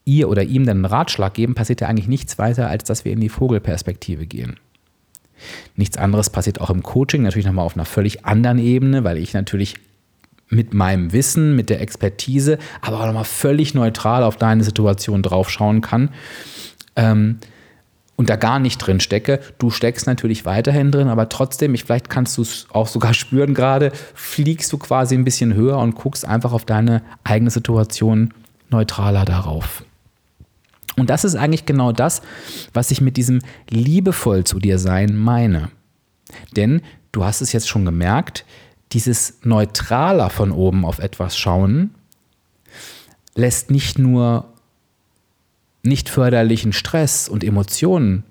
ihr 0.05 0.29
oder 0.29 0.43
ihm 0.43 0.65
dann 0.65 0.77
einen 0.77 0.85
Ratschlag 0.85 1.33
geben, 1.33 1.55
passiert 1.55 1.81
ja 1.81 1.87
eigentlich 1.87 2.07
nichts 2.07 2.37
weiter, 2.37 2.67
als 2.67 2.83
dass 2.83 3.05
wir 3.05 3.13
in 3.13 3.19
die 3.19 3.29
Vogelperspektive 3.29 4.25
gehen. 4.25 4.59
Nichts 5.75 5.97
anderes 5.97 6.29
passiert 6.29 6.61
auch 6.61 6.69
im 6.69 6.83
Coaching, 6.83 7.23
natürlich 7.23 7.47
nochmal 7.47 7.65
auf 7.65 7.75
einer 7.75 7.85
völlig 7.85 8.25
anderen 8.25 8.59
Ebene, 8.59 9.03
weil 9.03 9.17
ich 9.17 9.33
natürlich 9.33 9.75
mit 10.51 10.73
meinem 10.73 11.13
Wissen, 11.13 11.55
mit 11.55 11.69
der 11.69 11.81
Expertise, 11.81 12.59
aber 12.81 12.99
auch 12.99 13.05
nochmal 13.05 13.25
völlig 13.25 13.73
neutral 13.73 14.23
auf 14.23 14.35
deine 14.35 14.63
Situation 14.63 15.23
drauf 15.23 15.49
schauen 15.49 15.81
kann. 15.81 16.09
Ähm, 16.95 17.39
und 18.17 18.29
da 18.29 18.35
gar 18.35 18.59
nicht 18.59 18.77
drin 18.77 18.99
stecke. 18.99 19.39
Du 19.57 19.71
steckst 19.71 20.05
natürlich 20.05 20.45
weiterhin 20.45 20.91
drin, 20.91 21.07
aber 21.07 21.27
trotzdem, 21.27 21.73
ich, 21.73 21.85
vielleicht 21.85 22.09
kannst 22.09 22.37
du 22.37 22.43
es 22.43 22.67
auch 22.71 22.87
sogar 22.87 23.13
spüren 23.15 23.55
gerade, 23.55 23.91
fliegst 24.13 24.71
du 24.71 24.77
quasi 24.77 25.15
ein 25.15 25.23
bisschen 25.23 25.55
höher 25.55 25.79
und 25.79 25.95
guckst 25.95 26.25
einfach 26.25 26.53
auf 26.53 26.65
deine 26.65 27.01
eigene 27.23 27.49
Situation 27.49 28.33
neutraler 28.69 29.25
darauf. 29.25 29.83
Und 30.97 31.09
das 31.09 31.23
ist 31.23 31.35
eigentlich 31.35 31.65
genau 31.65 31.93
das, 31.93 32.21
was 32.73 32.91
ich 32.91 33.01
mit 33.01 33.17
diesem 33.17 33.39
liebevoll 33.69 34.43
zu 34.43 34.59
dir 34.59 34.77
sein 34.77 35.15
meine. 35.15 35.69
Denn 36.55 36.81
du 37.11 37.23
hast 37.23 37.41
es 37.41 37.53
jetzt 37.53 37.69
schon 37.69 37.85
gemerkt, 37.85 38.45
dieses 38.93 39.39
neutraler 39.43 40.29
von 40.29 40.51
oben 40.51 40.85
auf 40.85 40.99
etwas 40.99 41.37
schauen 41.37 41.95
lässt 43.35 43.71
nicht 43.71 43.97
nur 43.97 44.51
nicht 45.83 46.09
förderlichen 46.09 46.73
Stress 46.73 47.27
und 47.27 47.43
Emotionen 47.43 48.23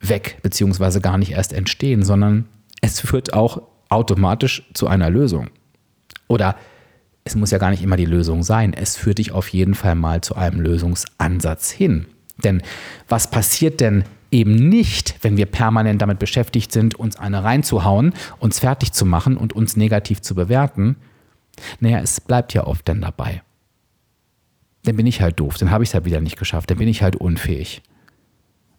weg, 0.00 0.38
beziehungsweise 0.42 1.00
gar 1.00 1.18
nicht 1.18 1.32
erst 1.32 1.52
entstehen, 1.52 2.02
sondern 2.02 2.46
es 2.80 3.00
führt 3.00 3.34
auch 3.34 3.62
automatisch 3.90 4.62
zu 4.72 4.86
einer 4.86 5.10
Lösung. 5.10 5.50
Oder 6.26 6.56
es 7.24 7.34
muss 7.34 7.50
ja 7.50 7.58
gar 7.58 7.70
nicht 7.70 7.82
immer 7.82 7.96
die 7.96 8.06
Lösung 8.06 8.42
sein, 8.42 8.72
es 8.72 8.96
führt 8.96 9.18
dich 9.18 9.32
auf 9.32 9.48
jeden 9.48 9.74
Fall 9.74 9.94
mal 9.94 10.22
zu 10.22 10.36
einem 10.36 10.60
Lösungsansatz 10.60 11.70
hin. 11.70 12.06
Denn 12.42 12.62
was 13.08 13.30
passiert 13.30 13.80
denn 13.80 14.04
eben 14.30 14.54
nicht, 14.54 15.16
wenn 15.22 15.36
wir 15.36 15.46
permanent 15.46 16.00
damit 16.02 16.18
beschäftigt 16.18 16.72
sind, 16.72 16.94
uns 16.94 17.16
eine 17.16 17.44
reinzuhauen, 17.44 18.14
uns 18.38 18.58
fertig 18.58 18.92
zu 18.92 19.04
machen 19.04 19.36
und 19.36 19.52
uns 19.52 19.76
negativ 19.76 20.20
zu 20.22 20.34
bewerten? 20.34 20.96
Naja, 21.80 21.98
es 22.00 22.20
bleibt 22.20 22.54
ja 22.54 22.66
oft 22.66 22.88
dann 22.88 23.00
dabei 23.00 23.42
dann 24.84 24.96
bin 24.96 25.06
ich 25.06 25.20
halt 25.20 25.38
doof, 25.40 25.58
dann 25.58 25.70
habe 25.70 25.84
ich 25.84 25.90
es 25.90 25.94
halt 25.94 26.04
wieder 26.04 26.20
nicht 26.20 26.38
geschafft, 26.38 26.70
dann 26.70 26.78
bin 26.78 26.88
ich 26.88 27.02
halt 27.02 27.16
unfähig. 27.16 27.82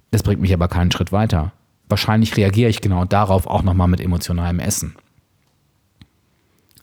Das 0.10 0.24
bringt 0.24 0.42
mich 0.42 0.54
aber 0.54 0.68
keinen 0.68 0.92
Schritt 0.92 1.12
weiter. 1.12 1.54
Wahrscheinlich 1.88 2.36
reagiere 2.38 2.70
ich 2.70 2.82
genau 2.82 3.06
darauf 3.06 3.48
auch 3.48 3.64
nochmal 3.64 3.88
mit 3.88 4.02
emotionalem 4.02 4.60
Essen. 4.60 4.96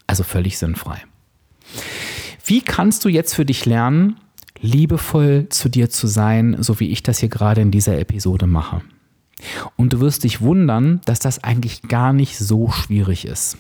Also 0.07 0.23
völlig 0.23 0.59
sinnfrei. 0.59 1.03
Wie 2.45 2.63
kannst 2.63 3.05
du 3.05 3.09
jetzt 3.09 3.35
für 3.35 3.45
dich 3.45 3.67
lernen, 3.67 4.19
liebevoll 4.61 5.49
zu 5.49 5.69
dir 5.69 5.91
zu 5.91 6.07
sein, 6.07 6.57
so 6.61 6.81
wie 6.81 6.91
ich 6.91 7.03
das 7.03 7.19
hier 7.19 7.29
gerade 7.29 7.61
in 7.61 7.71
dieser 7.71 7.99
Episode 7.99 8.47
mache? 8.47 8.83
Und 9.77 9.93
du 9.93 10.01
wirst 10.01 10.25
dich 10.25 10.41
wundern, 10.41 11.01
dass 11.05 11.21
das 11.21 11.45
eigentlich 11.45 11.83
gar 11.83 12.13
nicht 12.13 12.39
so 12.39 12.71
schwierig 12.71 13.25
ist. 13.25 13.57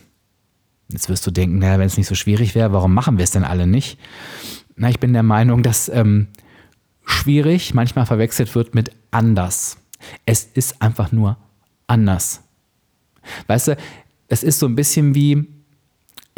Jetzt 0.89 1.09
wirst 1.09 1.27
du 1.27 1.31
denken, 1.31 1.59
naja, 1.59 1.79
wenn 1.79 1.87
es 1.87 1.97
nicht 1.97 2.09
so 2.09 2.15
schwierig 2.15 2.55
wäre, 2.55 2.73
warum 2.73 2.95
machen 2.95 3.19
wir 3.19 3.25
es 3.25 3.31
denn 3.31 3.45
alle 3.45 3.67
nicht? 3.67 3.99
Na, 4.77 4.89
ich 4.89 4.99
bin 4.99 5.13
der 5.13 5.23
Meinung, 5.23 5.63
dass 5.63 5.89
ähm, 5.89 6.29
schwierig 7.05 7.75
manchmal 7.75 8.07
verwechselt 8.07 8.55
wird 8.55 8.75
mit 8.75 8.93
anders. 9.11 9.77
Es 10.25 10.45
ist 10.45 10.81
einfach 10.81 11.13
nur 11.13 11.37
anders. 11.87 12.43
Weißt 13.47 13.69
du, 13.69 13.77
es 14.29 14.43
ist 14.43 14.59
so 14.59 14.67
ein 14.67 14.77
bisschen 14.77 15.15
wie, 15.15 15.47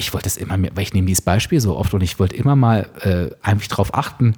ich 0.00 0.12
wollte 0.14 0.26
es 0.26 0.36
immer 0.36 0.56
mehr, 0.56 0.70
weil 0.74 0.82
ich 0.82 0.94
nehme 0.94 1.06
dieses 1.06 1.22
Beispiel 1.22 1.60
so 1.60 1.76
oft 1.76 1.94
und 1.94 2.02
ich 2.02 2.18
wollte 2.18 2.34
immer 2.34 2.56
mal 2.56 2.88
äh, 3.02 3.34
eigentlich 3.46 3.68
darauf 3.68 3.94
achten, 3.94 4.34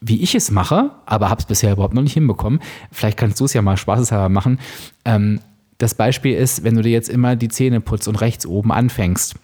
wie 0.00 0.22
ich 0.22 0.34
es 0.34 0.50
mache, 0.50 0.90
aber 1.06 1.30
habe 1.30 1.40
es 1.40 1.46
bisher 1.46 1.72
überhaupt 1.72 1.94
noch 1.94 2.02
nicht 2.02 2.12
hinbekommen. 2.12 2.60
Vielleicht 2.92 3.18
kannst 3.18 3.40
du 3.40 3.46
es 3.46 3.54
ja 3.54 3.62
mal 3.62 3.76
spaßeshalber 3.76 4.28
machen. 4.28 4.60
Ähm, 5.04 5.40
das 5.78 5.94
Beispiel 5.94 6.36
ist, 6.36 6.64
wenn 6.64 6.74
du 6.74 6.82
dir 6.82 6.92
jetzt 6.92 7.08
immer 7.08 7.34
die 7.34 7.48
Zähne 7.48 7.80
putzt 7.80 8.08
und 8.08 8.16
rechts 8.16 8.46
oben 8.46 8.72
anfängst. 8.72 9.34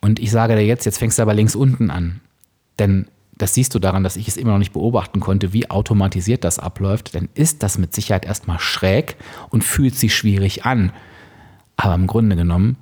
Und 0.00 0.18
ich 0.18 0.30
sage 0.30 0.56
dir 0.56 0.66
jetzt, 0.66 0.86
jetzt 0.86 0.98
fängst 0.98 1.18
du 1.18 1.22
aber 1.22 1.34
links 1.34 1.54
unten 1.54 1.90
an. 1.90 2.20
Denn 2.78 3.06
das 3.36 3.54
siehst 3.54 3.74
du 3.74 3.78
daran, 3.78 4.02
dass 4.02 4.16
ich 4.16 4.28
es 4.28 4.36
immer 4.36 4.52
noch 4.52 4.58
nicht 4.58 4.72
beobachten 4.72 5.20
konnte, 5.20 5.52
wie 5.52 5.70
automatisiert 5.70 6.42
das 6.42 6.58
abläuft, 6.58 7.14
dann 7.14 7.28
ist 7.34 7.62
das 7.62 7.78
mit 7.78 7.94
Sicherheit 7.94 8.24
erstmal 8.24 8.60
schräg 8.60 9.16
und 9.50 9.62
fühlt 9.62 9.94
sich 9.94 10.14
schwierig 10.14 10.64
an. 10.64 10.92
Aber 11.76 11.94
im 11.94 12.06
Grunde 12.06 12.36
genommen 12.36 12.76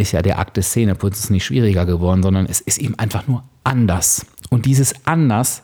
ist 0.00 0.12
ja 0.12 0.22
der 0.22 0.38
Akt 0.38 0.56
des 0.56 0.72
Zähneputzes 0.72 1.30
nicht 1.30 1.44
schwieriger 1.44 1.86
geworden, 1.86 2.22
sondern 2.22 2.46
es 2.46 2.60
ist 2.60 2.78
eben 2.78 2.98
einfach 2.98 3.26
nur 3.26 3.44
anders. 3.64 4.26
Und 4.48 4.66
dieses 4.66 4.94
anders 5.06 5.62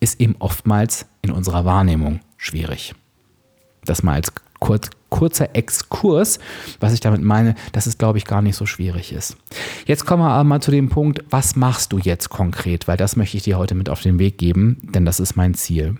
ist 0.00 0.20
eben 0.20 0.36
oftmals 0.38 1.06
in 1.22 1.30
unserer 1.30 1.64
Wahrnehmung 1.64 2.20
schwierig. 2.36 2.94
Das 3.84 4.02
mal 4.02 4.14
als 4.14 4.32
kurz, 4.58 4.90
kurzer 5.10 5.54
Exkurs, 5.54 6.38
was 6.80 6.92
ich 6.92 7.00
damit 7.00 7.22
meine, 7.22 7.54
dass 7.72 7.86
es, 7.86 7.98
glaube 7.98 8.18
ich, 8.18 8.24
gar 8.24 8.42
nicht 8.42 8.56
so 8.56 8.66
schwierig 8.66 9.12
ist. 9.12 9.36
Jetzt 9.86 10.06
kommen 10.06 10.22
wir 10.22 10.30
aber 10.30 10.44
mal 10.44 10.60
zu 10.60 10.70
dem 10.70 10.88
Punkt, 10.88 11.22
was 11.30 11.54
machst 11.54 11.92
du 11.92 11.98
jetzt 11.98 12.30
konkret? 12.30 12.88
Weil 12.88 12.96
das 12.96 13.16
möchte 13.16 13.36
ich 13.36 13.44
dir 13.44 13.58
heute 13.58 13.74
mit 13.74 13.88
auf 13.88 14.00
den 14.00 14.18
Weg 14.18 14.38
geben, 14.38 14.78
denn 14.82 15.04
das 15.04 15.20
ist 15.20 15.36
mein 15.36 15.54
Ziel. 15.54 15.96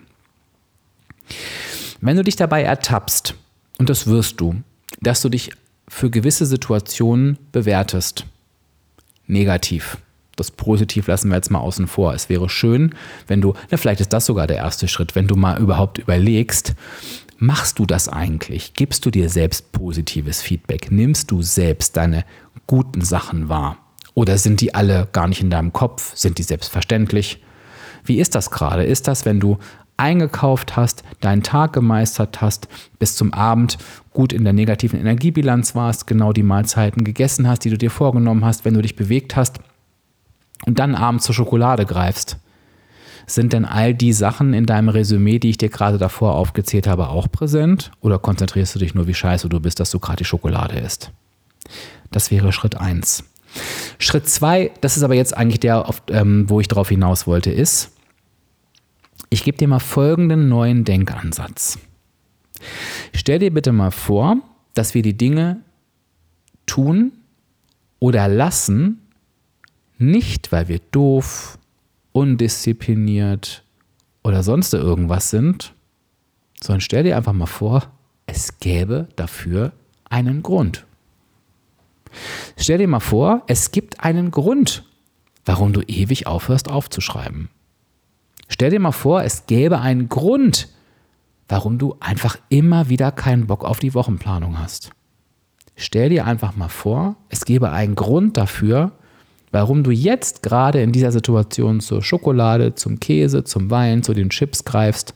Wenn 2.01 2.17
du 2.17 2.25
dich 2.25 2.37
dabei 2.37 2.63
ertappst, 2.63 3.35
und 3.79 3.89
das 3.89 4.07
wirst 4.07 4.41
du, 4.41 4.57
dass 5.01 5.21
du 5.23 5.29
dich 5.29 5.51
für 5.89 6.11
gewisse 6.11 6.47
Situationen 6.47 7.39
bewertest, 7.53 8.27
negativ, 9.27 9.99
das 10.37 10.51
Positiv 10.51 11.07
lassen 11.07 11.29
wir 11.29 11.37
jetzt 11.37 11.51
mal 11.51 11.61
außen 11.61 11.87
vor. 11.87 12.15
Es 12.15 12.29
wäre 12.29 12.49
schön, 12.49 12.95
wenn 13.27 13.41
du, 13.41 13.55
na, 13.71 13.77
vielleicht 13.77 14.01
ist 14.01 14.13
das 14.13 14.27
sogar 14.27 14.47
der 14.47 14.57
erste 14.57 14.89
Schritt, 14.89 15.15
wenn 15.15 15.29
du 15.29 15.37
mal 15.37 15.61
überhaupt 15.61 15.99
überlegst, 15.99 16.75
machst 17.39 17.79
du 17.79 17.87
das 17.87 18.09
eigentlich? 18.09 18.75
Gibst 18.75 19.07
du 19.07 19.11
dir 19.11 19.29
selbst 19.29 19.73
positives 19.73 20.43
Feedback? 20.43 20.91
Nimmst 20.91 21.31
du 21.31 21.43
selbst 21.43 21.97
deine 21.97 22.25
guten 22.67 23.03
Sachen 23.03 23.49
wahr? 23.49 23.79
Oder 24.15 24.39
sind 24.39 24.61
die 24.61 24.75
alle 24.75 25.09
gar 25.13 25.29
nicht 25.29 25.41
in 25.41 25.51
deinem 25.51 25.73
Kopf? 25.73 26.17
Sind 26.17 26.39
die 26.39 26.45
selbstverständlich? 26.45 27.43
Wie 28.05 28.19
ist 28.19 28.35
das 28.35 28.51
gerade? 28.51 28.85
Ist 28.85 29.09
das, 29.09 29.25
wenn 29.25 29.41
du 29.41 29.59
eingekauft 29.97 30.77
hast, 30.77 31.05
deinen 31.21 31.43
Tag 31.43 31.73
gemeistert 31.73 32.41
hast, 32.41 32.69
bis 32.99 33.17
zum 33.17 33.33
Abend 33.33 33.79
gut 34.13 34.33
in 34.33 34.45
der 34.45 34.53
negativen 34.53 34.99
Energiebilanz 34.99 35.75
warst, 35.75 36.07
genau 36.07 36.33
die 36.33 36.43
Mahlzeiten 36.43 37.05
gegessen 37.05 37.49
hast, 37.49 37.65
die 37.65 37.71
du 37.71 37.79
dir 37.79 37.91
vorgenommen 37.91 38.45
hast, 38.45 38.65
wenn 38.65 38.75
du 38.75 38.83
dich 38.83 38.97
bewegt 38.97 39.37
hast 39.37 39.59
und 40.67 40.79
dann 40.79 40.95
abends 40.95 41.25
zur 41.25 41.35
Schokolade 41.35 41.87
greifst? 41.87 42.39
Sind 43.27 43.55
denn 43.55 43.65
all 43.65 43.95
die 43.95 44.13
Sachen 44.13 44.53
in 44.53 44.67
deinem 44.67 44.91
Resümee, 44.91 45.39
die 45.39 45.51
ich 45.51 45.59
dir 45.59 45.71
gerade 45.71 45.97
davor 45.97 46.35
aufgezählt 46.35 46.87
habe, 46.87 47.09
auch 47.09 47.31
präsent? 47.31 47.91
Oder 48.01 48.19
konzentrierst 48.19 48.75
du 48.75 48.79
dich 48.79 48.95
nur, 48.95 49.07
wie 49.07 49.15
scheiße 49.15 49.49
du 49.49 49.61
bist, 49.61 49.81
dass 49.81 49.91
du 49.91 49.99
gerade 49.99 50.19
die 50.19 50.25
Schokolade 50.27 50.79
isst? 50.79 51.11
Das 52.11 52.31
wäre 52.31 52.53
Schritt 52.53 52.79
1. 52.79 53.25
Schritt 53.99 54.29
2, 54.29 54.73
das 54.81 54.97
ist 54.97 55.05
aber 55.05 55.15
jetzt 55.15 55.37
eigentlich 55.37 55.61
der, 55.61 55.89
ähm, 56.09 56.45
wo 56.49 56.61
ich 56.61 56.69
darauf 56.69 56.89
hinaus 56.89 57.27
wollte, 57.27 57.51
ist, 57.51 57.93
ich 59.31 59.45
gebe 59.45 59.59
dir 59.59 59.69
mal 59.69 59.81
folgenden 59.81 60.49
neuen 60.49 60.85
Denkansatz. 60.85 61.79
Stell 63.15 63.39
dir 63.39 63.53
bitte 63.53 63.73
mal 63.73 63.91
vor, 63.91 64.37
dass 64.75 64.95
wir 64.95 65.03
die 65.03 65.17
Dinge 65.17 65.61
tun 66.67 67.13
oder 67.99 68.29
lassen, 68.29 69.01
nicht 69.99 70.53
weil 70.53 70.69
wir 70.69 70.81
doof, 70.91 71.59
undiszipliniert 72.13 73.65
oder 74.23 74.43
sonst 74.43 74.73
irgendwas 74.75 75.31
sind, 75.31 75.75
sondern 76.63 76.81
stell 76.81 77.05
dir 77.05 77.17
einfach 77.17 77.33
mal 77.33 77.47
vor, 77.47 77.91
es 78.27 78.59
gäbe 78.59 79.09
dafür 79.17 79.73
einen 80.09 80.43
Grund. 80.43 80.87
Stell 82.57 82.79
dir 82.79 82.89
mal 82.89 83.01
vor, 83.01 83.43
es 83.47 83.71
gibt 83.71 84.01
einen 84.01 84.31
Grund, 84.31 84.85
warum 85.45 85.73
du 85.73 85.83
ewig 85.83 86.27
aufhörst 86.27 86.69
aufzuschreiben. 86.69 87.49
Stell 88.49 88.71
dir 88.71 88.81
mal 88.81 88.93
vor, 88.93 89.23
es 89.23 89.47
gäbe 89.47 89.81
einen 89.81 90.09
Grund, 90.09 90.69
warum 91.49 91.79
du 91.79 91.97
einfach 92.01 92.37
immer 92.49 92.89
wieder 92.89 93.13
keinen 93.13 93.47
Bock 93.47 93.65
auf 93.65 93.79
die 93.79 93.95
Wochenplanung 93.95 94.59
hast. 94.59 94.91
Stell 95.77 96.11
dir 96.11 96.27
einfach 96.27 96.57
mal 96.57 96.69
vor, 96.69 97.17
es 97.29 97.45
gäbe 97.45 97.71
einen 97.71 97.95
Grund 97.95 98.37
dafür, 98.37 98.93
warum 99.51 99.83
du 99.83 99.91
jetzt 99.91 100.43
gerade 100.43 100.83
in 100.83 100.93
dieser 100.93 101.13
Situation 101.13 101.81
zur 101.81 102.03
Schokolade, 102.03 102.75
zum 102.75 103.01
Käse, 103.01 103.45
zum 103.45 103.71
Wein, 103.71 104.03
zu 104.03 104.15
den 104.15 104.31
Chips 104.31 104.65
greifst. 104.65 105.15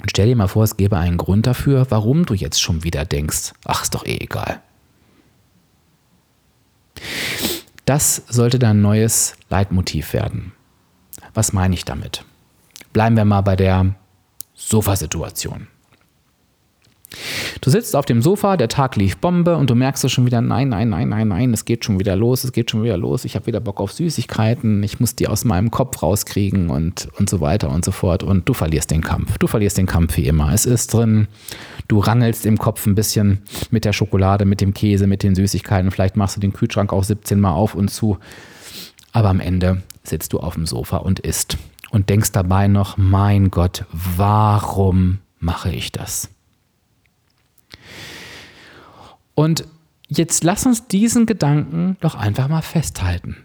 Und 0.00 0.10
stell 0.10 0.28
dir 0.28 0.36
mal 0.36 0.48
vor, 0.48 0.64
es 0.64 0.76
gäbe 0.76 0.96
einen 0.96 1.16
Grund 1.16 1.46
dafür, 1.46 1.86
warum 1.90 2.24
du 2.24 2.34
jetzt 2.34 2.60
schon 2.60 2.84
wieder 2.84 3.04
denkst, 3.04 3.52
ach, 3.64 3.82
ist 3.82 3.94
doch 3.94 4.06
eh 4.06 4.18
egal. 4.18 4.60
Das 7.84 8.22
sollte 8.28 8.58
dein 8.58 8.80
neues 8.80 9.34
Leitmotiv 9.48 10.12
werden. 10.12 10.52
Was 11.38 11.52
meine 11.52 11.72
ich 11.72 11.84
damit? 11.84 12.24
Bleiben 12.92 13.16
wir 13.16 13.24
mal 13.24 13.42
bei 13.42 13.54
der 13.54 13.94
Sofasituation. 14.56 15.68
Du 17.60 17.70
sitzt 17.70 17.94
auf 17.94 18.06
dem 18.06 18.22
Sofa, 18.22 18.56
der 18.56 18.66
Tag 18.66 18.96
lief 18.96 19.18
Bombe 19.18 19.56
und 19.56 19.70
du 19.70 19.76
merkst 19.76 20.10
schon 20.10 20.26
wieder, 20.26 20.40
nein, 20.40 20.68
nein, 20.68 20.88
nein, 20.88 21.08
nein, 21.08 21.28
nein, 21.28 21.54
es 21.54 21.64
geht 21.64 21.84
schon 21.84 22.00
wieder 22.00 22.16
los, 22.16 22.42
es 22.42 22.50
geht 22.50 22.72
schon 22.72 22.82
wieder 22.82 22.96
los, 22.96 23.24
ich 23.24 23.36
habe 23.36 23.46
wieder 23.46 23.60
Bock 23.60 23.78
auf 23.78 23.92
Süßigkeiten, 23.92 24.82
ich 24.82 24.98
muss 24.98 25.14
die 25.14 25.28
aus 25.28 25.44
meinem 25.44 25.70
Kopf 25.70 26.02
rauskriegen 26.02 26.70
und, 26.70 27.08
und 27.20 27.30
so 27.30 27.40
weiter 27.40 27.70
und 27.70 27.84
so 27.84 27.92
fort. 27.92 28.24
Und 28.24 28.48
du 28.48 28.52
verlierst 28.52 28.90
den 28.90 29.02
Kampf. 29.02 29.38
Du 29.38 29.46
verlierst 29.46 29.78
den 29.78 29.86
Kampf 29.86 30.16
wie 30.16 30.26
immer. 30.26 30.52
Es 30.52 30.66
ist 30.66 30.92
drin, 30.92 31.28
du 31.86 32.00
rangelst 32.00 32.46
im 32.46 32.58
Kopf 32.58 32.84
ein 32.84 32.96
bisschen 32.96 33.42
mit 33.70 33.84
der 33.84 33.92
Schokolade, 33.92 34.44
mit 34.44 34.60
dem 34.60 34.74
Käse, 34.74 35.06
mit 35.06 35.22
den 35.22 35.36
Süßigkeiten. 35.36 35.92
Vielleicht 35.92 36.16
machst 36.16 36.34
du 36.34 36.40
den 36.40 36.52
Kühlschrank 36.52 36.92
auch 36.92 37.04
17 37.04 37.38
Mal 37.38 37.52
auf 37.52 37.76
und 37.76 37.92
zu. 37.92 38.18
Aber 39.12 39.28
am 39.28 39.38
Ende 39.38 39.82
sitzt 40.08 40.32
du 40.32 40.40
auf 40.40 40.54
dem 40.54 40.66
Sofa 40.66 40.98
und 40.98 41.20
isst 41.20 41.58
und 41.90 42.10
denkst 42.10 42.32
dabei 42.32 42.68
noch, 42.68 42.96
mein 42.96 43.50
Gott, 43.50 43.84
warum 43.92 45.18
mache 45.38 45.70
ich 45.70 45.92
das? 45.92 46.30
Und 49.34 49.64
jetzt 50.08 50.42
lass 50.44 50.66
uns 50.66 50.88
diesen 50.88 51.26
Gedanken 51.26 51.96
doch 52.00 52.14
einfach 52.14 52.48
mal 52.48 52.62
festhalten. 52.62 53.36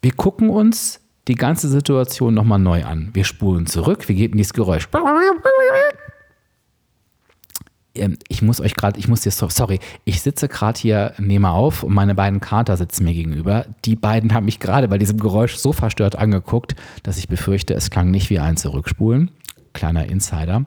Wir 0.00 0.12
gucken 0.12 0.48
uns 0.48 1.00
die 1.26 1.34
ganze 1.34 1.68
Situation 1.68 2.34
nochmal 2.34 2.58
neu 2.58 2.84
an. 2.84 3.10
Wir 3.12 3.24
spulen 3.24 3.66
zurück, 3.66 4.08
wir 4.08 4.14
geben 4.14 4.38
dieses 4.38 4.52
Geräusch. 4.54 4.88
Ähm, 7.98 8.18
ich 8.28 8.42
muss 8.42 8.60
euch 8.60 8.74
gerade, 8.74 8.98
ich 8.98 9.08
muss 9.08 9.22
dir, 9.22 9.30
sorry, 9.30 9.80
ich 10.04 10.22
sitze 10.22 10.48
gerade 10.48 10.78
hier, 10.78 11.14
nehme 11.18 11.50
auf 11.50 11.82
und 11.82 11.94
meine 11.94 12.14
beiden 12.14 12.40
Kater 12.40 12.76
sitzen 12.76 13.04
mir 13.04 13.14
gegenüber. 13.14 13.66
Die 13.84 13.96
beiden 13.96 14.32
haben 14.34 14.46
mich 14.46 14.60
gerade 14.60 14.88
bei 14.88 14.98
diesem 14.98 15.18
Geräusch 15.18 15.56
so 15.56 15.72
verstört 15.72 16.16
angeguckt, 16.16 16.74
dass 17.02 17.18
ich 17.18 17.28
befürchte, 17.28 17.74
es 17.74 17.90
klang 17.90 18.10
nicht 18.10 18.30
wie 18.30 18.38
ein 18.38 18.56
Zurückspulen. 18.56 19.30
Kleiner 19.72 20.06
Insider. 20.06 20.64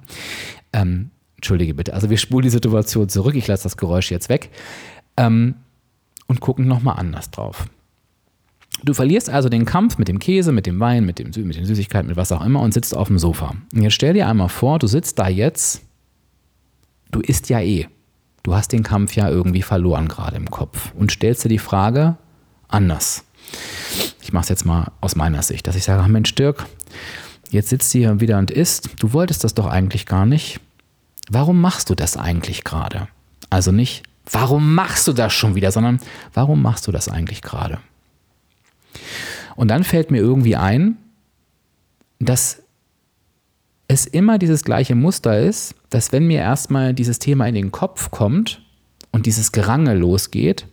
Ähm, 0.73 1.11
Entschuldige 1.41 1.73
bitte. 1.73 1.95
Also 1.95 2.11
wir 2.11 2.17
spulen 2.17 2.43
die 2.43 2.50
Situation 2.51 3.09
zurück. 3.09 3.33
Ich 3.33 3.47
lasse 3.47 3.63
das 3.63 3.75
Geräusch 3.75 4.11
jetzt 4.11 4.29
weg 4.29 4.51
ähm, 5.17 5.55
und 6.27 6.39
gucken 6.39 6.67
nochmal 6.67 7.00
anders 7.00 7.31
drauf. 7.31 7.65
Du 8.83 8.93
verlierst 8.93 9.29
also 9.29 9.50
den 9.50 9.65
Kampf 9.65 9.97
mit 9.97 10.07
dem 10.07 10.19
Käse, 10.19 10.51
mit 10.51 10.65
dem 10.67 10.79
Wein, 10.79 11.05
mit, 11.05 11.17
dem, 11.19 11.31
mit 11.47 11.55
den 11.55 11.65
Süßigkeiten, 11.65 12.07
mit 12.07 12.15
was 12.15 12.31
auch 12.31 12.45
immer 12.45 12.61
und 12.61 12.73
sitzt 12.73 12.95
auf 12.95 13.07
dem 13.07 13.17
Sofa. 13.17 13.55
Und 13.73 13.81
jetzt 13.81 13.93
stell 13.93 14.13
dir 14.13 14.27
einmal 14.27 14.50
vor, 14.50 14.77
du 14.77 14.85
sitzt 14.85 15.17
da 15.17 15.27
jetzt, 15.27 15.81
du 17.12 17.20
isst 17.20 17.50
ja 17.50 17.60
eh. 17.60 17.88
Du 18.44 18.56
hast 18.56 18.72
den 18.72 18.84
Kampf 18.84 19.15
ja 19.15 19.30
irgendwie 19.30 19.62
verloren 19.62 20.08
gerade 20.08 20.38
im 20.38 20.50
Kopf 20.50 20.91
und 20.96 21.12
stellst 21.12 21.46
dir 21.46 21.50
die 21.50 21.60
Frage 21.60 22.18
anders. 22.68 23.24
Ich 24.22 24.34
mache 24.34 24.44
es 24.44 24.50
jetzt 24.50 24.65
mal 24.65 24.91
aus 25.01 25.15
meiner 25.15 25.44
Sicht, 25.44 25.68
dass 25.68 25.75
ich 25.75 25.84
sage, 25.84 26.10
Mensch 26.10 26.34
Dirk, 26.36 26.65
jetzt 27.50 27.70
sitzt 27.70 27.94
du 27.94 28.00
hier 28.00 28.20
wieder 28.20 28.39
und 28.39 28.50
isst. 28.50 28.89
Du 29.00 29.13
wolltest 29.13 29.44
das 29.44 29.53
doch 29.53 29.68
eigentlich 29.68 30.06
gar 30.06 30.25
nicht. 30.25 30.60
Warum 31.30 31.62
machst 31.62 31.89
du 31.89 31.96
das 31.96 32.18
eigentlich 32.18 32.63
gerade? 32.63 33.08
Also 33.50 33.72
nicht, 33.72 34.03
warum 34.30 34.74
machst 34.74 35.08
du 35.08 35.13
das 35.13 35.34
schon 35.34 35.56
wieder, 35.56 35.72
sondern 35.72 36.00
warum 36.34 36.62
machst 36.62 36.88
du 36.88 36.91
das 36.91 37.10
eigentlich 37.10 37.41
gerade? 37.41 37.80
Und 39.56 39.68
dann 39.68 39.84
fällt 39.84 40.12
mir 40.12 40.20
irgendwie 40.20 40.56
ein, 40.56 40.98
dass 42.20 42.63
es 43.88 44.06
immer 44.06 44.38
dieses 44.38 44.63
gleiche 44.63 44.96
Muster 44.96 45.39
ist, 45.39 45.75
dass 45.91 46.12
wenn 46.12 46.25
mir 46.25 46.39
erstmal 46.39 46.93
dieses 46.93 47.19
Thema 47.19 47.48
in 47.48 47.53
den 47.53 47.71
Kopf 47.71 48.10
kommt 48.10 48.62
und 49.12 49.25
dieses 49.25 49.51
Gerange 49.51 49.93
losgeht, 49.93 50.65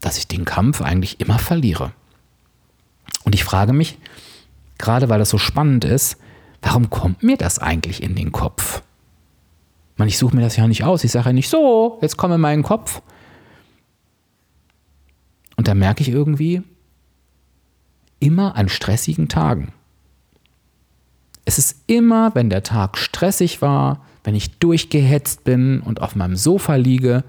dass 0.00 0.18
ich 0.18 0.28
den 0.28 0.44
Kampf 0.44 0.82
eigentlich 0.82 1.20
immer 1.20 1.38
verliere. 1.38 1.92
Und 3.24 3.34
ich 3.34 3.44
frage 3.44 3.72
mich, 3.72 3.98
gerade 4.76 5.08
weil 5.08 5.20
das 5.20 5.30
so 5.30 5.38
spannend 5.38 5.84
ist, 5.84 6.18
warum 6.60 6.90
kommt 6.90 7.22
mir 7.22 7.36
das 7.36 7.60
eigentlich 7.60 8.02
in 8.02 8.16
den 8.16 8.32
Kopf? 8.32 8.82
Man, 9.96 10.08
ich 10.08 10.18
suche 10.18 10.34
mir 10.34 10.42
das 10.42 10.56
ja 10.56 10.66
nicht 10.66 10.82
aus. 10.82 11.04
Ich 11.04 11.12
sage 11.12 11.28
ja 11.28 11.32
nicht 11.32 11.48
so, 11.48 11.98
jetzt 12.02 12.16
komme 12.16 12.34
in 12.34 12.40
meinen 12.40 12.64
Kopf. 12.64 13.00
Und 15.56 15.68
da 15.68 15.74
merke 15.74 16.02
ich 16.02 16.08
irgendwie, 16.08 16.62
immer 18.18 18.56
an 18.56 18.68
stressigen 18.68 19.28
Tagen. 19.28 19.72
Es 21.44 21.58
ist 21.58 21.84
immer, 21.86 22.34
wenn 22.34 22.50
der 22.50 22.64
Tag 22.64 22.98
stressig 22.98 23.62
war, 23.62 24.04
wenn 24.24 24.34
ich 24.34 24.58
durchgehetzt 24.58 25.44
bin 25.44 25.80
und 25.80 26.02
auf 26.02 26.16
meinem 26.16 26.36
Sofa 26.36 26.74
liege. 26.74 27.24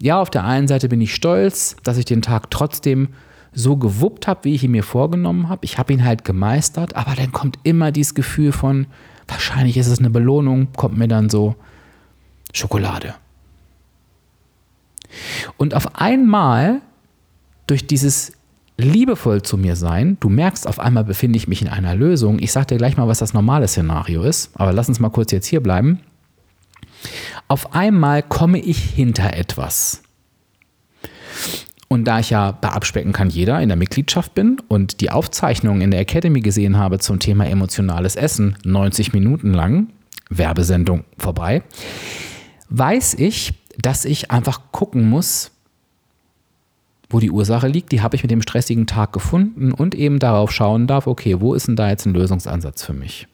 Ja, 0.00 0.20
auf 0.20 0.30
der 0.30 0.44
einen 0.44 0.68
Seite 0.68 0.88
bin 0.88 1.00
ich 1.00 1.14
stolz, 1.14 1.76
dass 1.84 1.96
ich 1.96 2.04
den 2.04 2.22
Tag 2.22 2.50
trotzdem 2.50 3.08
so 3.52 3.76
gewuppt 3.76 4.26
habe, 4.26 4.44
wie 4.44 4.54
ich 4.54 4.64
ihn 4.64 4.72
mir 4.72 4.82
vorgenommen 4.82 5.48
habe. 5.48 5.64
Ich 5.64 5.78
habe 5.78 5.92
ihn 5.92 6.04
halt 6.04 6.24
gemeistert, 6.24 6.96
aber 6.96 7.14
dann 7.14 7.32
kommt 7.32 7.58
immer 7.62 7.92
dieses 7.92 8.14
Gefühl 8.14 8.50
von, 8.52 8.86
wahrscheinlich 9.28 9.76
ist 9.76 9.86
es 9.86 10.00
eine 10.00 10.10
Belohnung, 10.10 10.68
kommt 10.76 10.98
mir 10.98 11.08
dann 11.08 11.30
so 11.30 11.54
Schokolade. 12.52 13.14
Und 15.56 15.74
auf 15.74 16.00
einmal, 16.00 16.80
durch 17.66 17.86
dieses 17.86 18.32
liebevoll 18.76 19.42
zu 19.42 19.56
mir 19.56 19.76
sein. 19.76 20.16
Du 20.20 20.28
merkst, 20.28 20.66
auf 20.66 20.80
einmal 20.80 21.04
befinde 21.04 21.36
ich 21.36 21.48
mich 21.48 21.62
in 21.62 21.68
einer 21.68 21.94
Lösung. 21.94 22.38
Ich 22.40 22.52
sage 22.52 22.66
dir 22.66 22.76
gleich 22.76 22.96
mal, 22.96 23.08
was 23.08 23.18
das 23.18 23.32
normale 23.32 23.68
Szenario 23.68 24.22
ist, 24.22 24.50
aber 24.54 24.72
lass 24.72 24.88
uns 24.88 25.00
mal 25.00 25.10
kurz 25.10 25.30
jetzt 25.30 25.46
hier 25.46 25.62
bleiben. 25.62 26.00
Auf 27.48 27.74
einmal 27.74 28.22
komme 28.22 28.58
ich 28.58 28.78
hinter 28.78 29.34
etwas. 29.34 30.02
Und 31.88 32.04
da 32.06 32.18
ich 32.18 32.30
ja 32.30 32.50
bei 32.52 32.70
Abspecken 32.70 33.12
kann 33.12 33.30
jeder 33.30 33.60
in 33.60 33.68
der 33.68 33.76
Mitgliedschaft 33.76 34.34
bin 34.34 34.56
und 34.68 35.00
die 35.00 35.10
Aufzeichnungen 35.10 35.80
in 35.80 35.90
der 35.90 36.00
Academy 36.00 36.40
gesehen 36.40 36.76
habe 36.76 36.98
zum 36.98 37.20
Thema 37.20 37.46
emotionales 37.46 38.16
Essen, 38.16 38.56
90 38.64 39.12
Minuten 39.12 39.52
lang, 39.52 39.88
Werbesendung 40.28 41.04
vorbei, 41.18 41.62
weiß 42.70 43.14
ich, 43.14 43.54
dass 43.78 44.04
ich 44.04 44.30
einfach 44.30 44.72
gucken 44.72 45.08
muss, 45.08 45.52
wo 47.10 47.20
die 47.20 47.30
Ursache 47.30 47.68
liegt, 47.68 47.92
die 47.92 48.02
habe 48.02 48.16
ich 48.16 48.22
mit 48.22 48.30
dem 48.30 48.42
stressigen 48.42 48.86
Tag 48.86 49.12
gefunden 49.12 49.72
und 49.72 49.94
eben 49.94 50.18
darauf 50.18 50.50
schauen 50.50 50.86
darf, 50.86 51.06
okay, 51.06 51.40
wo 51.40 51.54
ist 51.54 51.68
denn 51.68 51.76
da 51.76 51.90
jetzt 51.90 52.06
ein 52.06 52.14
Lösungsansatz 52.14 52.82
für 52.82 52.94
mich? 52.94 53.28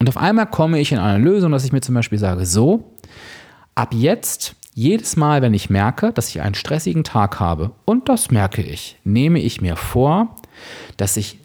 Und 0.00 0.08
auf 0.08 0.16
einmal 0.16 0.46
komme 0.46 0.80
ich 0.80 0.92
in 0.92 0.98
eine 0.98 1.22
Lösung, 1.22 1.52
dass 1.52 1.64
ich 1.64 1.72
mir 1.72 1.82
zum 1.82 1.94
Beispiel 1.94 2.18
sage, 2.18 2.46
so, 2.46 2.96
ab 3.74 3.94
jetzt, 3.94 4.56
jedes 4.74 5.14
Mal, 5.16 5.42
wenn 5.42 5.54
ich 5.54 5.70
merke, 5.70 6.12
dass 6.12 6.30
ich 6.30 6.40
einen 6.40 6.54
stressigen 6.54 7.04
Tag 7.04 7.38
habe, 7.38 7.72
und 7.84 8.08
das 8.08 8.30
merke 8.30 8.62
ich, 8.62 8.96
nehme 9.04 9.38
ich 9.38 9.60
mir 9.60 9.76
vor, 9.76 10.34
dass 10.96 11.16
ich, 11.18 11.38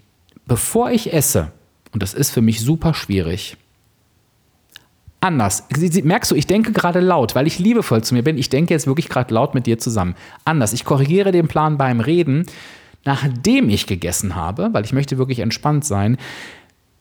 bevor 0.48 0.90
ich 0.90 1.14
esse, 1.14 1.52
und 1.92 2.02
das 2.02 2.14
ist 2.14 2.32
für 2.32 2.42
mich 2.42 2.62
super 2.62 2.94
schwierig, 2.94 3.58
Anders. 5.26 5.64
Merkst 6.04 6.30
du, 6.30 6.36
ich 6.36 6.46
denke 6.46 6.72
gerade 6.72 7.00
laut, 7.00 7.34
weil 7.34 7.48
ich 7.48 7.58
liebevoll 7.58 8.04
zu 8.04 8.14
mir 8.14 8.22
bin. 8.22 8.38
Ich 8.38 8.50
denke 8.50 8.76
jetzt 8.76 8.86
wirklich 8.86 9.10
gerade 9.10 9.34
laut 9.34 9.56
mit 9.56 9.66
dir 9.66 9.80
zusammen. 9.80 10.14
Anders. 10.44 10.72
Ich 10.72 10.86
korrigiere 10.86 11.32
den 11.32 11.48
Plan 11.48 11.80
beim 11.80 12.00
Reden, 12.00 12.46
nachdem 13.06 13.70
ich 13.70 13.88
gegessen 13.88 14.36
habe, 14.36 14.70
weil 14.72 14.86
ich 14.86 14.94
möchte 14.94 15.18
wirklich 15.18 15.40
entspannt 15.40 15.84
sein, 15.84 16.18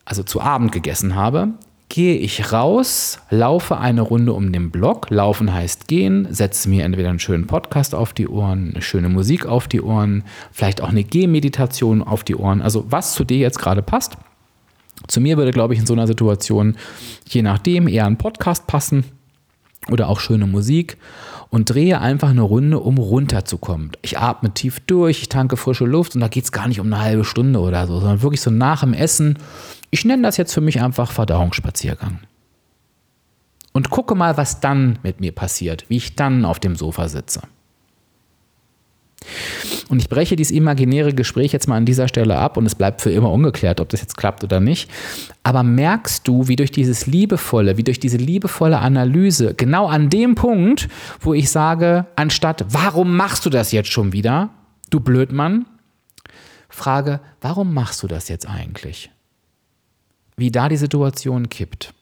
also 0.05 0.23
zu 0.23 0.41
Abend 0.41 0.73
gegessen 0.73 1.15
habe, 1.15 1.49
gehe 1.89 2.17
ich 2.17 2.53
raus, 2.53 3.21
laufe 3.31 3.79
eine 3.79 4.01
Runde 4.01 4.33
um 4.33 4.53
den 4.53 4.71
Block. 4.71 5.11
Laufen 5.11 5.53
heißt 5.53 5.87
gehen, 5.87 6.27
setze 6.31 6.69
mir 6.69 6.85
entweder 6.85 7.11
einen 7.11 7.19
schönen 7.19 7.47
Podcast 7.47 7.95
auf 7.95 8.13
die 8.13 8.29
Ohren, 8.29 8.71
eine 8.73 8.83
schöne 8.83 9.09
Musik 9.09 9.47
auf 9.47 9.69
die 9.69 9.81
Ohren, 9.81 10.25
vielleicht 10.51 10.81
auch 10.81 10.89
eine 10.89 11.05
Gehmeditation 11.05 12.03
auf 12.03 12.25
die 12.25 12.37
Ohren. 12.37 12.63
Also 12.63 12.87
was 12.89 13.15
zu 13.15 13.25
dir 13.25 13.39
jetzt 13.39 13.59
gerade 13.59 13.83
passt. 13.83 14.17
Zu 15.07 15.21
mir 15.21 15.37
würde, 15.37 15.53
glaube 15.53 15.75
ich, 15.75 15.81
in 15.81 15.87
so 15.87 15.93
einer 15.93 16.07
Situation 16.07 16.77
je 17.29 17.43
nachdem 17.43 17.89
eher 17.89 18.07
ein 18.07 18.19
Podcast 18.19 18.67
passen 18.67 19.05
oder 19.91 20.09
auch 20.09 20.21
schöne 20.21 20.47
Musik 20.47 20.97
und 21.51 21.71
drehe 21.71 22.01
einfach 22.01 22.31
eine 22.31 22.43
Runde, 22.43 22.81
um 22.81 22.99
runterzukommen. 22.99 23.93
Ich 24.03 24.19
atme 24.19 24.53
tief 24.53 24.81
durch, 24.81 25.21
ich 25.21 25.29
tanke 25.29 25.57
frische 25.57 25.85
Luft 25.85 26.17
und 26.17 26.21
da 26.21 26.29
geht 26.29 26.43
es 26.45 26.53
gar 26.53 26.67
nicht 26.67 26.81
um 26.81 26.87
eine 26.87 27.01
halbe 27.01 27.25
Stunde 27.25 27.61
oder 27.61 27.87
so, 27.87 28.01
sondern 28.01 28.23
wirklich 28.23 28.41
so 28.41 28.51
nach 28.51 28.81
dem 28.81 28.93
Essen. 28.93 29.39
Ich 29.95 30.05
nenne 30.05 30.25
das 30.25 30.39
jetzt 30.39 30.53
für 30.53 30.61
mich 30.61 30.81
einfach 30.81 31.13
Verdauungsspaziergang. 31.13 32.19
Und 33.73 33.91
gucke 33.91 34.17
mal, 34.17 34.37
was 34.37 34.59
dann 34.59 34.99
mit 35.05 35.21
mir 35.21 35.31
passiert, 35.31 35.85
wie 35.89 35.99
ich 35.99 36.17
dann 36.17 36.45
auf 36.45 36.59
dem 36.59 36.75
Sofa 36.75 37.09
sitze. 37.09 37.43
Und 39.89 40.01
ich 40.01 40.09
breche 40.09 40.35
dieses 40.35 40.51
imaginäre 40.51 41.15
Gespräch 41.15 41.53
jetzt 41.53 41.69
mal 41.69 41.77
an 41.77 41.87
dieser 41.87 42.09
Stelle 42.09 42.39
ab 42.39 42.57
und 42.57 42.67
es 42.67 42.75
bleibt 42.75 43.03
für 43.03 43.13
immer 43.13 43.31
ungeklärt, 43.31 43.79
ob 43.79 43.89
das 43.89 44.01
jetzt 44.01 44.17
klappt 44.17 44.43
oder 44.43 44.59
nicht. 44.59 44.91
Aber 45.45 45.63
merkst 45.63 46.27
du, 46.27 46.49
wie 46.49 46.57
durch 46.57 46.73
dieses 46.73 47.07
liebevolle, 47.07 47.77
wie 47.77 47.85
durch 47.85 48.01
diese 48.01 48.17
liebevolle 48.17 48.81
Analyse, 48.81 49.55
genau 49.55 49.87
an 49.87 50.11
dem 50.11 50.35
Punkt, 50.35 50.89
wo 51.21 51.35
ich 51.35 51.53
sage, 51.53 52.07
anstatt, 52.17 52.65
warum 52.69 53.17
machst 53.17 53.47
du 53.47 53.51
das 53.51 53.71
jetzt 53.71 53.93
schon 53.93 54.13
wieder, 54.13 54.51
du 54.91 54.99
Blödmann, 54.99 55.67
frage, 56.69 57.21
warum 57.41 57.73
machst 57.73 58.03
du 58.03 58.09
das 58.09 58.29
jetzt 58.29 58.49
eigentlich? 58.49 59.13
Wie 60.37 60.51
da 60.51 60.69
die 60.69 60.77
Situation 60.77 61.49
kippt. 61.49 61.95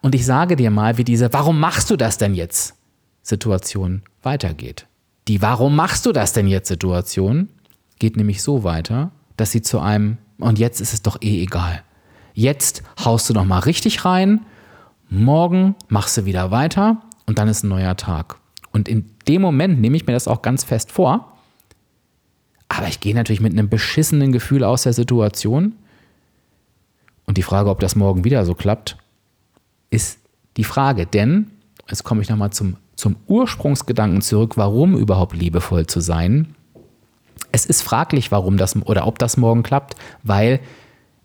Und 0.00 0.14
ich 0.14 0.26
sage 0.26 0.56
dir 0.56 0.70
mal, 0.70 0.98
wie 0.98 1.04
diese 1.04 1.32
Warum 1.32 1.58
machst 1.58 1.90
du 1.90 1.96
das 1.96 2.18
denn 2.18 2.34
jetzt 2.34 2.74
Situation 3.22 4.02
weitergeht. 4.22 4.86
Die 5.28 5.40
Warum 5.40 5.74
machst 5.74 6.04
du 6.04 6.12
das 6.12 6.32
denn 6.32 6.46
jetzt 6.46 6.68
Situation 6.68 7.48
geht 7.98 8.16
nämlich 8.16 8.42
so 8.42 8.64
weiter, 8.64 9.12
dass 9.36 9.50
sie 9.50 9.62
zu 9.62 9.80
einem 9.80 10.18
und 10.38 10.58
jetzt 10.58 10.80
ist 10.80 10.92
es 10.92 11.02
doch 11.02 11.22
eh 11.22 11.42
egal. 11.42 11.82
Jetzt 12.34 12.82
haust 13.02 13.30
du 13.30 13.32
noch 13.32 13.44
mal 13.44 13.60
richtig 13.60 14.04
rein, 14.04 14.40
morgen 15.08 15.74
machst 15.88 16.16
du 16.16 16.24
wieder 16.24 16.50
weiter 16.50 17.00
und 17.26 17.38
dann 17.38 17.48
ist 17.48 17.62
ein 17.62 17.68
neuer 17.68 17.96
Tag. 17.96 18.36
Und 18.72 18.88
in 18.88 19.10
dem 19.28 19.40
Moment 19.40 19.80
nehme 19.80 19.96
ich 19.96 20.06
mir 20.06 20.12
das 20.12 20.28
auch 20.28 20.42
ganz 20.42 20.64
fest 20.64 20.90
vor. 20.90 21.32
Aber 22.68 22.88
ich 22.88 22.98
gehe 22.98 23.14
natürlich 23.14 23.40
mit 23.40 23.52
einem 23.52 23.68
beschissenen 23.68 24.32
Gefühl 24.32 24.64
aus 24.64 24.82
der 24.82 24.92
Situation. 24.92 25.76
Und 27.26 27.38
die 27.38 27.42
Frage, 27.42 27.70
ob 27.70 27.80
das 27.80 27.96
morgen 27.96 28.24
wieder 28.24 28.44
so 28.44 28.54
klappt, 28.54 28.96
ist 29.90 30.18
die 30.56 30.64
Frage. 30.64 31.06
Denn, 31.06 31.50
jetzt 31.88 32.04
komme 32.04 32.22
ich 32.22 32.28
nochmal 32.28 32.50
zum 32.50 32.76
zum 32.96 33.16
Ursprungsgedanken 33.26 34.22
zurück, 34.22 34.56
warum 34.56 34.96
überhaupt 34.96 35.34
liebevoll 35.34 35.86
zu 35.86 36.00
sein. 36.00 36.54
Es 37.52 37.66
ist 37.66 37.82
fraglich, 37.82 38.32
warum 38.32 38.56
das 38.56 38.76
oder 38.76 39.06
ob 39.06 39.18
das 39.18 39.36
morgen 39.36 39.62
klappt, 39.62 39.94
weil 40.22 40.60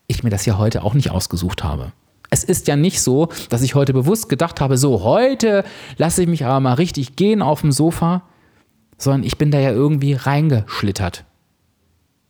ich 0.08 0.24
mir 0.24 0.30
das 0.30 0.46
ja 0.46 0.58
heute 0.58 0.84
auch 0.84 0.94
nicht 0.94 1.12
ausgesucht 1.12 1.64
habe. 1.64 1.92
Es 2.32 2.44
ist 2.44 2.68
ja 2.68 2.76
nicht 2.76 3.02
so, 3.02 3.30
dass 3.50 3.64
ich 3.64 3.76
heute 3.76 3.94
bewusst 3.94 4.30
gedacht 4.30 4.62
habe, 4.62 4.78
so 4.78 5.04
heute 5.04 5.64
lasse 5.98 6.24
ich 6.24 6.28
mich 6.28 6.46
aber 6.46 6.60
mal 6.60 6.74
richtig 6.74 7.16
gehen 7.16 7.42
auf 7.42 7.62
dem 7.62 7.72
Sofa, 7.72 8.24
sondern 8.98 9.24
ich 9.24 9.38
bin 9.38 9.50
da 9.50 9.60
ja 9.60 9.72
irgendwie 9.72 10.14
reingeschlittert. 10.14 11.26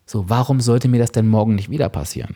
So, 0.06 0.30
warum 0.30 0.62
sollte 0.62 0.88
mir 0.88 1.00
das 1.00 1.12
denn 1.12 1.28
morgen 1.28 1.56
nicht 1.56 1.70
wieder 1.70 1.90
passieren? 1.90 2.36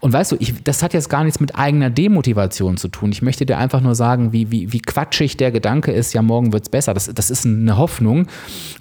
Und 0.00 0.12
weißt 0.12 0.32
du, 0.32 0.36
ich, 0.38 0.62
das 0.62 0.82
hat 0.82 0.94
jetzt 0.94 1.08
gar 1.08 1.24
nichts 1.24 1.40
mit 1.40 1.56
eigener 1.56 1.90
Demotivation 1.90 2.76
zu 2.76 2.88
tun. 2.88 3.12
Ich 3.12 3.22
möchte 3.22 3.46
dir 3.46 3.58
einfach 3.58 3.80
nur 3.80 3.94
sagen, 3.94 4.32
wie, 4.32 4.50
wie, 4.50 4.72
wie 4.72 4.80
quatschig 4.80 5.36
der 5.36 5.50
Gedanke 5.50 5.92
ist, 5.92 6.12
ja, 6.12 6.22
morgen 6.22 6.52
wird 6.52 6.64
es 6.64 6.68
besser. 6.68 6.94
Das, 6.94 7.12
das 7.12 7.30
ist 7.30 7.46
eine 7.46 7.76
Hoffnung. 7.76 8.26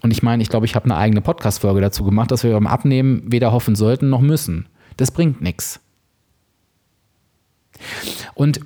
Und 0.02 0.12
ich 0.12 0.24
meine, 0.24 0.42
ich 0.44 0.50
glaube, 0.50 0.66
ich 0.66 0.76
habe 0.76 0.86
eine 0.86 0.96
eigene 0.96 1.22
Podcast-Folge 1.22 1.82
dazu 1.82 2.04
gemacht, 2.04 2.32
dass 2.32 2.44
wir 2.44 2.52
beim 2.52 2.68
Abnehmen 2.68 3.24
weder 3.26 3.52
hoffen 3.52 3.76
sollten 3.76 4.10
noch 4.10 4.22
müssen. 4.22 4.68
Das 4.98 5.12
bringt 5.12 5.42
nichts. 5.42 5.80
Und 8.34 8.62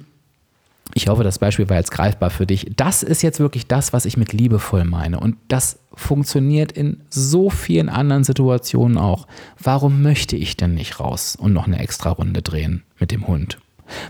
ich 0.94 1.08
hoffe, 1.08 1.24
das 1.24 1.40
Beispiel 1.40 1.70
war 1.70 1.78
jetzt 1.78 1.92
greifbar 1.92 2.30
für 2.30 2.46
dich. 2.46 2.72
Das 2.76 3.04
ist 3.04 3.22
jetzt 3.22 3.40
wirklich 3.40 3.68
das, 3.68 3.94
was 3.94 4.06
ich 4.06 4.18
mit 4.18 4.34
liebevoll 4.34 4.84
meine. 4.84 5.20
Und 5.20 5.38
das 5.48 5.80
funktioniert 5.94 6.72
in 6.72 7.02
so 7.10 7.50
vielen 7.50 7.90
anderen 7.90 8.24
Situationen 8.24 8.98
auch. 8.98 9.28
Warum 9.58 10.02
möchte 10.02 10.36
ich 10.36 10.58
denn 10.58 10.74
nicht 10.74 11.00
raus 11.00 11.36
und 11.36 11.54
noch 11.54 11.68
eine 11.68 11.80
extra 11.80 12.10
Runde 12.10 12.42
drehen 12.42 12.84
mit 13.00 13.12
dem 13.12 13.28
Hund? 13.28 13.60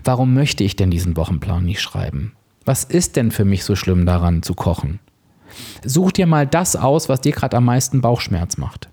Warum 0.04 0.34
möchte 0.34 0.64
ich 0.64 0.76
denn 0.76 0.90
diesen 0.90 1.16
Wochenplan 1.16 1.64
nicht 1.64 1.80
schreiben? 1.80 2.32
Was 2.64 2.84
ist 2.84 3.16
denn 3.16 3.30
für 3.30 3.44
mich 3.44 3.64
so 3.64 3.76
schlimm 3.76 4.06
daran 4.06 4.42
zu 4.42 4.54
kochen? 4.54 5.00
Such 5.84 6.12
dir 6.12 6.26
mal 6.26 6.46
das 6.46 6.76
aus, 6.76 7.08
was 7.08 7.20
dir 7.20 7.32
gerade 7.32 7.56
am 7.56 7.64
meisten 7.64 8.00
Bauchschmerz 8.00 8.56
macht. 8.56 8.88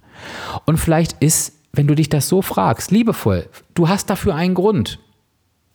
Und 0.66 0.78
vielleicht 0.78 1.14
ist, 1.22 1.54
wenn 1.72 1.88
du 1.88 1.96
dich 1.96 2.10
das 2.10 2.28
so 2.28 2.42
fragst, 2.42 2.92
liebevoll, 2.92 3.48
du 3.76 3.88
hast 3.88 4.10
dafür 4.10 4.36
einen 4.36 4.56
Grund. 4.56 5.00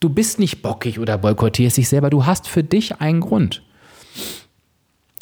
Du 0.01 0.09
bist 0.09 0.39
nicht 0.39 0.63
bockig 0.63 0.99
oder 0.99 1.19
boykottierst 1.19 1.77
dich 1.77 1.89
selber, 1.89 2.11
du 2.11 2.27
hast 2.27 2.49
für 2.49 2.63
dich 2.63 3.01
einen 3.01 3.21
Grund. 3.21 3.63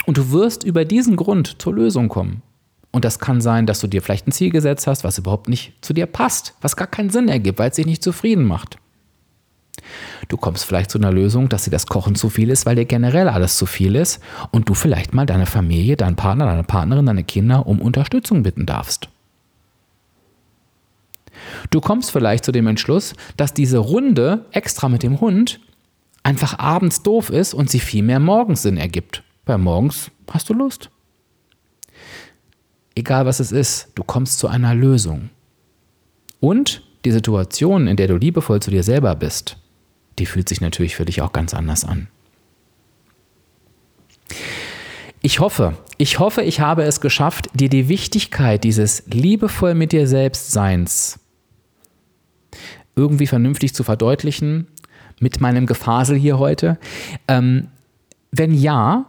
Und 0.07 0.17
du 0.17 0.31
wirst 0.33 0.65
über 0.65 0.85
diesen 0.85 1.17
Grund 1.17 1.63
zur 1.63 1.75
Lösung 1.75 2.09
kommen. 2.09 2.43
Und 2.91 3.05
das 3.05 3.19
kann 3.19 3.41
sein, 3.41 3.67
dass 3.67 3.81
du 3.81 3.87
dir 3.87 4.03
vielleicht 4.03 4.27
ein 4.27 4.33
Ziel 4.33 4.51
gesetzt 4.51 4.87
hast, 4.87 5.03
was 5.03 5.19
überhaupt 5.19 5.49
nicht 5.49 5.73
zu 5.81 5.95
dir 5.95 6.07
passt, 6.07 6.55
was 6.61 6.77
gar 6.77 6.87
keinen 6.87 7.11
Sinn 7.11 7.29
ergibt, 7.29 7.59
weil 7.59 7.71
es 7.71 7.77
dich 7.77 7.87
nicht 7.87 8.03
zufrieden 8.03 8.45
macht. 8.45 8.77
Du 10.29 10.37
kommst 10.37 10.65
vielleicht 10.65 10.91
zu 10.91 10.99
einer 10.99 11.13
Lösung, 11.13 11.49
dass 11.49 11.65
dir 11.65 11.71
das 11.71 11.87
Kochen 11.87 12.15
zu 12.15 12.29
viel 12.29 12.51
ist, 12.51 12.67
weil 12.67 12.77
dir 12.77 12.85
generell 12.85 13.29
alles 13.29 13.57
zu 13.57 13.67
viel 13.67 13.97
ist 13.97 14.21
und 14.51 14.69
du 14.69 14.75
vielleicht 14.75 15.15
mal 15.15 15.27
deine 15.27 15.47
Familie, 15.47 15.97
deinen 15.97 16.17
Partner, 16.17 16.47
deine 16.47 16.65
Partnerin, 16.65 17.07
deine 17.07 17.25
Kinder 17.25 17.67
um 17.67 17.81
Unterstützung 17.81 18.43
bitten 18.43 18.67
darfst. 18.67 19.09
Du 21.71 21.81
kommst 21.81 22.11
vielleicht 22.11 22.45
zu 22.45 22.53
dem 22.53 22.67
Entschluss, 22.67 23.15
dass 23.37 23.55
diese 23.55 23.79
Runde 23.79 24.47
extra 24.53 24.89
mit 24.89 25.03
dem 25.03 25.21
Hund 25.21 25.61
einfach 26.23 26.59
abends 26.59 27.03
doof 27.03 27.31
ist 27.31 27.55
und 27.55 27.71
sie 27.71 27.81
viel 27.81 28.03
mehr 28.03 28.21
morgens 28.21 28.63
Sinn 28.63 28.77
ergibt. 28.77 29.23
Weil 29.45 29.59
morgens 29.59 30.11
hast 30.31 30.49
du 30.49 30.55
Lust. 30.55 30.91
Egal 32.95 33.27
was 33.27 33.41
es 33.41 33.53
ist, 33.53 33.89
du 33.95 34.05
kommst 34.05 34.39
zu 34.39 34.49
einer 34.49 34.75
Lösung. 34.75 35.31
Und 36.41 36.83
die 37.05 37.13
Situation, 37.13 37.87
in 37.87 37.97
der 37.97 38.09
du 38.09 38.17
liebevoll 38.17 38.61
zu 38.61 38.71
dir 38.71 38.83
selber 38.83 39.15
bist, 39.15 39.57
die 40.19 40.27
fühlt 40.27 40.49
sich 40.49 40.61
natürlich 40.61 40.95
für 40.95 41.05
dich 41.05 41.23
auch 41.23 41.33
ganz 41.33 41.55
anders 41.55 41.85
an. 41.85 42.09
Ich 45.23 45.41
hoffe, 45.41 45.77
ich 45.99 46.19
hoffe, 46.19 46.43
ich 46.43 46.61
habe 46.61 46.83
es 46.83 47.01
geschafft, 47.01 47.49
dir 47.55 47.69
die 47.69 47.89
Wichtigkeit 47.89 48.65
dieses 48.65 49.05
liebevoll 49.07 49.75
mit 49.75 49.93
dir 49.93 50.07
selbst 50.07 50.51
Seins 50.51 51.21
irgendwie 52.97 53.27
vernünftig 53.27 53.75
zu 53.75 53.85
verdeutlichen 53.85 54.67
mit 55.21 55.41
meinem 55.41 55.67
Gefasel 55.67 56.17
hier 56.17 56.39
heute? 56.39 56.79
Ähm, 57.29 57.69
wenn 58.31 58.55
ja, 58.55 59.07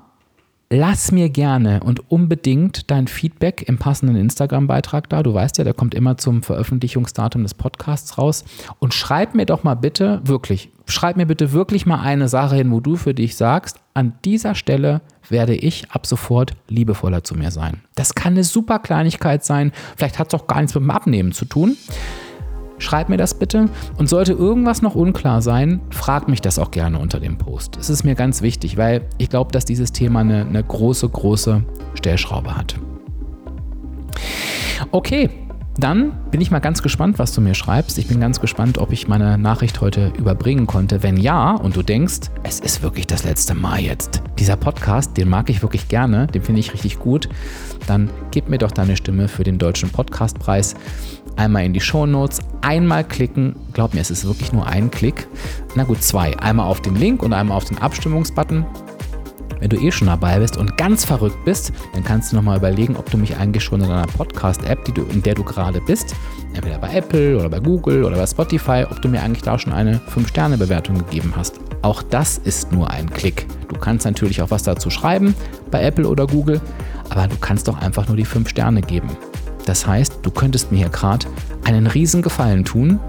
lass 0.74 1.12
mir 1.12 1.30
gerne 1.30 1.82
und 1.84 2.12
unbedingt 2.12 2.89
dein 2.89 3.08
Feedback 3.08 3.63
im 3.67 3.78
passenden 3.78 4.15
Instagram-Beitrag 4.15 5.08
da. 5.08 5.22
Du 5.22 5.34
weißt 5.34 5.58
ja, 5.60 5.63
der 5.63 5.74
kommt 5.74 5.93
immer 5.93 6.17
zum 6.17 6.41
Veröffentlichungsdatum 6.41 7.43
des 7.43 7.54
Podcasts 7.54 8.17
raus. 8.17 8.43
Und 8.80 8.93
schreib 8.93 9.36
mir 9.36 9.46
doch 9.46 9.63
mal 9.63 9.76
bitte, 9.76 10.22
wirklich, 10.24 10.69
schreib 10.88 11.15
mir 11.15 11.28
bitte 11.28 11.52
wirklich 11.52 11.86
mal 11.86 12.02
eine 12.02 12.28
Sache 12.28 12.56
hin, 12.56 12.72
wo 12.72 12.80
du 12.80 12.96
für 12.96 13.13
dich 13.13 13.36
sagst, 13.36 13.80
an 13.93 14.13
dieser 14.26 14.56
Stelle 14.56 15.02
werde 15.30 15.56
ich 15.56 15.91
ab 15.91 16.08
sofort 16.08 16.54
liebevoller 16.67 17.24
zu 17.24 17.36
mir 17.36 17.52
sein. 17.52 17.82
Das 17.96 18.15
kann 18.15 18.34
eine 18.34 18.43
super 18.43 18.80
Kleinigkeit 18.80 19.46
sein. 19.46 19.72
Vielleicht 19.96 20.17
hat 20.17 20.34
es 20.34 20.39
auch 20.39 20.48
gar 20.48 20.60
nichts 20.60 20.74
mit 20.74 20.84
dem 20.84 20.91
Abnehmen 20.91 21.32
zu 21.34 21.46
tun. 21.46 21.78
Schreib 22.84 23.08
mir 23.08 23.17
das 23.17 23.34
bitte. 23.34 23.69
Und 23.98 24.08
sollte 24.08 24.34
irgendwas 24.34 24.82
noch 24.82 24.96
unklar 24.96 25.41
sein, 25.41 25.80
frag 25.89 26.28
mich 26.28 26.41
das 26.41 26.60
auch 26.60 26.69
gerne 26.69 27.00
unter 27.00 27.19
dem 27.19 27.38
Post. 27.38 27.78
Es 27.78 27.89
ist 27.89 28.04
mir 28.04 28.15
ganz 28.15 28.41
wichtig, 28.41 28.78
weil 28.78 29.04
ich 29.17 29.30
glaube, 29.30 29.52
dass 29.52 29.63
dieses 29.63 29.93
Thema 29.93 30.19
eine, 30.19 30.46
eine 30.46 30.62
große, 30.62 31.08
große 31.08 31.63
Stellschraube 31.96 32.56
hat. 32.56 32.76
Okay, 34.91 35.30
dann 35.78 36.12
bin 36.30 36.39
ich 36.39 36.52
mal 36.52 36.60
ganz 36.60 36.84
gespannt, 36.84 37.17
was 37.17 37.34
du 37.34 37.41
mir 37.41 37.56
schreibst. 37.56 37.98
Ich 37.98 38.08
bin 38.08 38.19
ganz 38.19 38.39
gespannt, 38.39 38.78
ob 38.78 38.91
ich 38.91 39.08
meine 39.08 39.38
Nachricht 39.39 39.82
heute 39.82 40.12
überbringen 40.17 40.67
konnte. 40.67 41.02
Wenn 41.02 41.17
ja 41.17 41.56
und 41.56 41.76
du 41.76 41.82
denkst, 41.82 42.30
es 42.43 42.60
ist 42.60 42.84
wirklich 42.84 43.08
das 43.08 43.24
letzte 43.24 43.56
Mal 43.56 43.80
jetzt. 43.80 44.22
Dieser 44.38 44.56
Podcast, 44.56 45.17
den 45.17 45.30
mag 45.30 45.50
ich 45.50 45.63
wirklich 45.63 45.88
gerne, 45.88 46.28
den 46.28 46.43
finde 46.43 46.60
ich 46.60 46.74
richtig 46.74 47.00
gut. 47.00 47.28
Dann 47.88 48.12
gib 48.30 48.50
mir 48.50 48.60
doch 48.60 48.72
deine 48.72 48.96
Stimme 48.98 49.28
für 49.28 49.43
den 49.43 49.58
Deutschen 49.58 49.89
Podcastpreis. 49.89 50.76
Einmal 51.36 51.65
in 51.65 51.74
die 51.74 51.82
Show 51.82 52.06
Notes, 52.06 52.39
einmal 52.62 53.04
klicken. 53.04 53.56
Glaub 53.74 53.93
mir, 53.93 54.02
es 54.02 54.12
ist 54.12 54.26
wirklich 54.26 54.54
nur 54.54 54.67
ein 54.67 54.91
Klick. 54.91 55.28
Na 55.76 55.84
gut, 55.84 56.04
zwei. 56.04 56.38
Einmal 56.39 56.67
auf 56.67 56.82
den 56.82 56.96
Link 56.96 57.24
und 57.24 57.34
einmal 57.34 57.58
auf 57.58 57.65
den 57.65 57.78
Abstimmungsbutton. 57.80 58.65
Wenn 59.60 59.69
du 59.69 59.78
eh 59.78 59.91
schon 59.91 60.08
dabei 60.08 60.39
bist 60.39 60.58
und 60.58 60.76
ganz 60.76 61.06
verrückt 61.06 61.46
bist, 61.46 61.72
dann 61.93 62.04
kannst 62.04 62.32
du 62.32 62.36
nochmal 62.36 62.58
überlegen, 62.58 62.98
ob 62.98 63.10
du 63.10 63.17
mich 63.17 63.38
eigentlich 63.38 63.63
schon 63.63 63.80
in 63.80 63.89
einer 63.89 64.08
Podcast-App, 64.08 64.89
in 65.10 65.24
der 65.24 65.36
du 65.36 65.43
gerade 65.46 65.80
bist, 65.80 66.13
entweder 66.54 66.78
bei 66.80 66.93
Apple 66.93 67.38
oder 67.38 67.48
bei 67.48 67.62
Google 67.62 68.04
oder 68.04 68.17
bei 68.17 68.28
Spotify, 68.28 68.86
ob 68.89 69.02
du 69.02 69.08
mir 69.08 69.24
eigentlich 69.24 69.43
da 69.43 69.58
schon 69.58 69.72
eine 69.72 70.02
5-Sterne-Bewertung 70.13 70.98
gegeben 70.98 71.32
hast. 71.38 71.62
Auch 71.82 72.04
das 72.04 72.39
ist 72.39 72.74
nur 72.74 72.89
ein 72.89 73.10
Klick. 73.10 73.48
Du 73.69 73.78
kannst 73.78 74.06
natürlich 74.06 74.41
auch 74.41 74.52
was 74.52 74.63
dazu 74.63 74.89
schreiben 74.89 75.34
bei 75.72 75.82
Apple 75.82 76.10
oder 76.10 76.28
Google, 76.28 76.60
aber 77.10 77.30
du 77.30 77.38
kannst 77.38 77.69
doch 77.69 77.80
einfach 77.80 78.08
nur 78.08 78.17
die 78.17 78.26
5 78.26 78.50
Sterne 78.50 78.82
geben. 78.82 79.10
Das 79.65 79.88
heißt, 79.88 80.19
du 80.21 80.32
könntest 80.32 80.71
mir 80.71 80.80
hier 80.80 80.89
gerade 80.89 81.26
einen 81.63 81.88
riesen 81.88 82.21
Gefallen 82.21 82.65
tun 82.65 82.99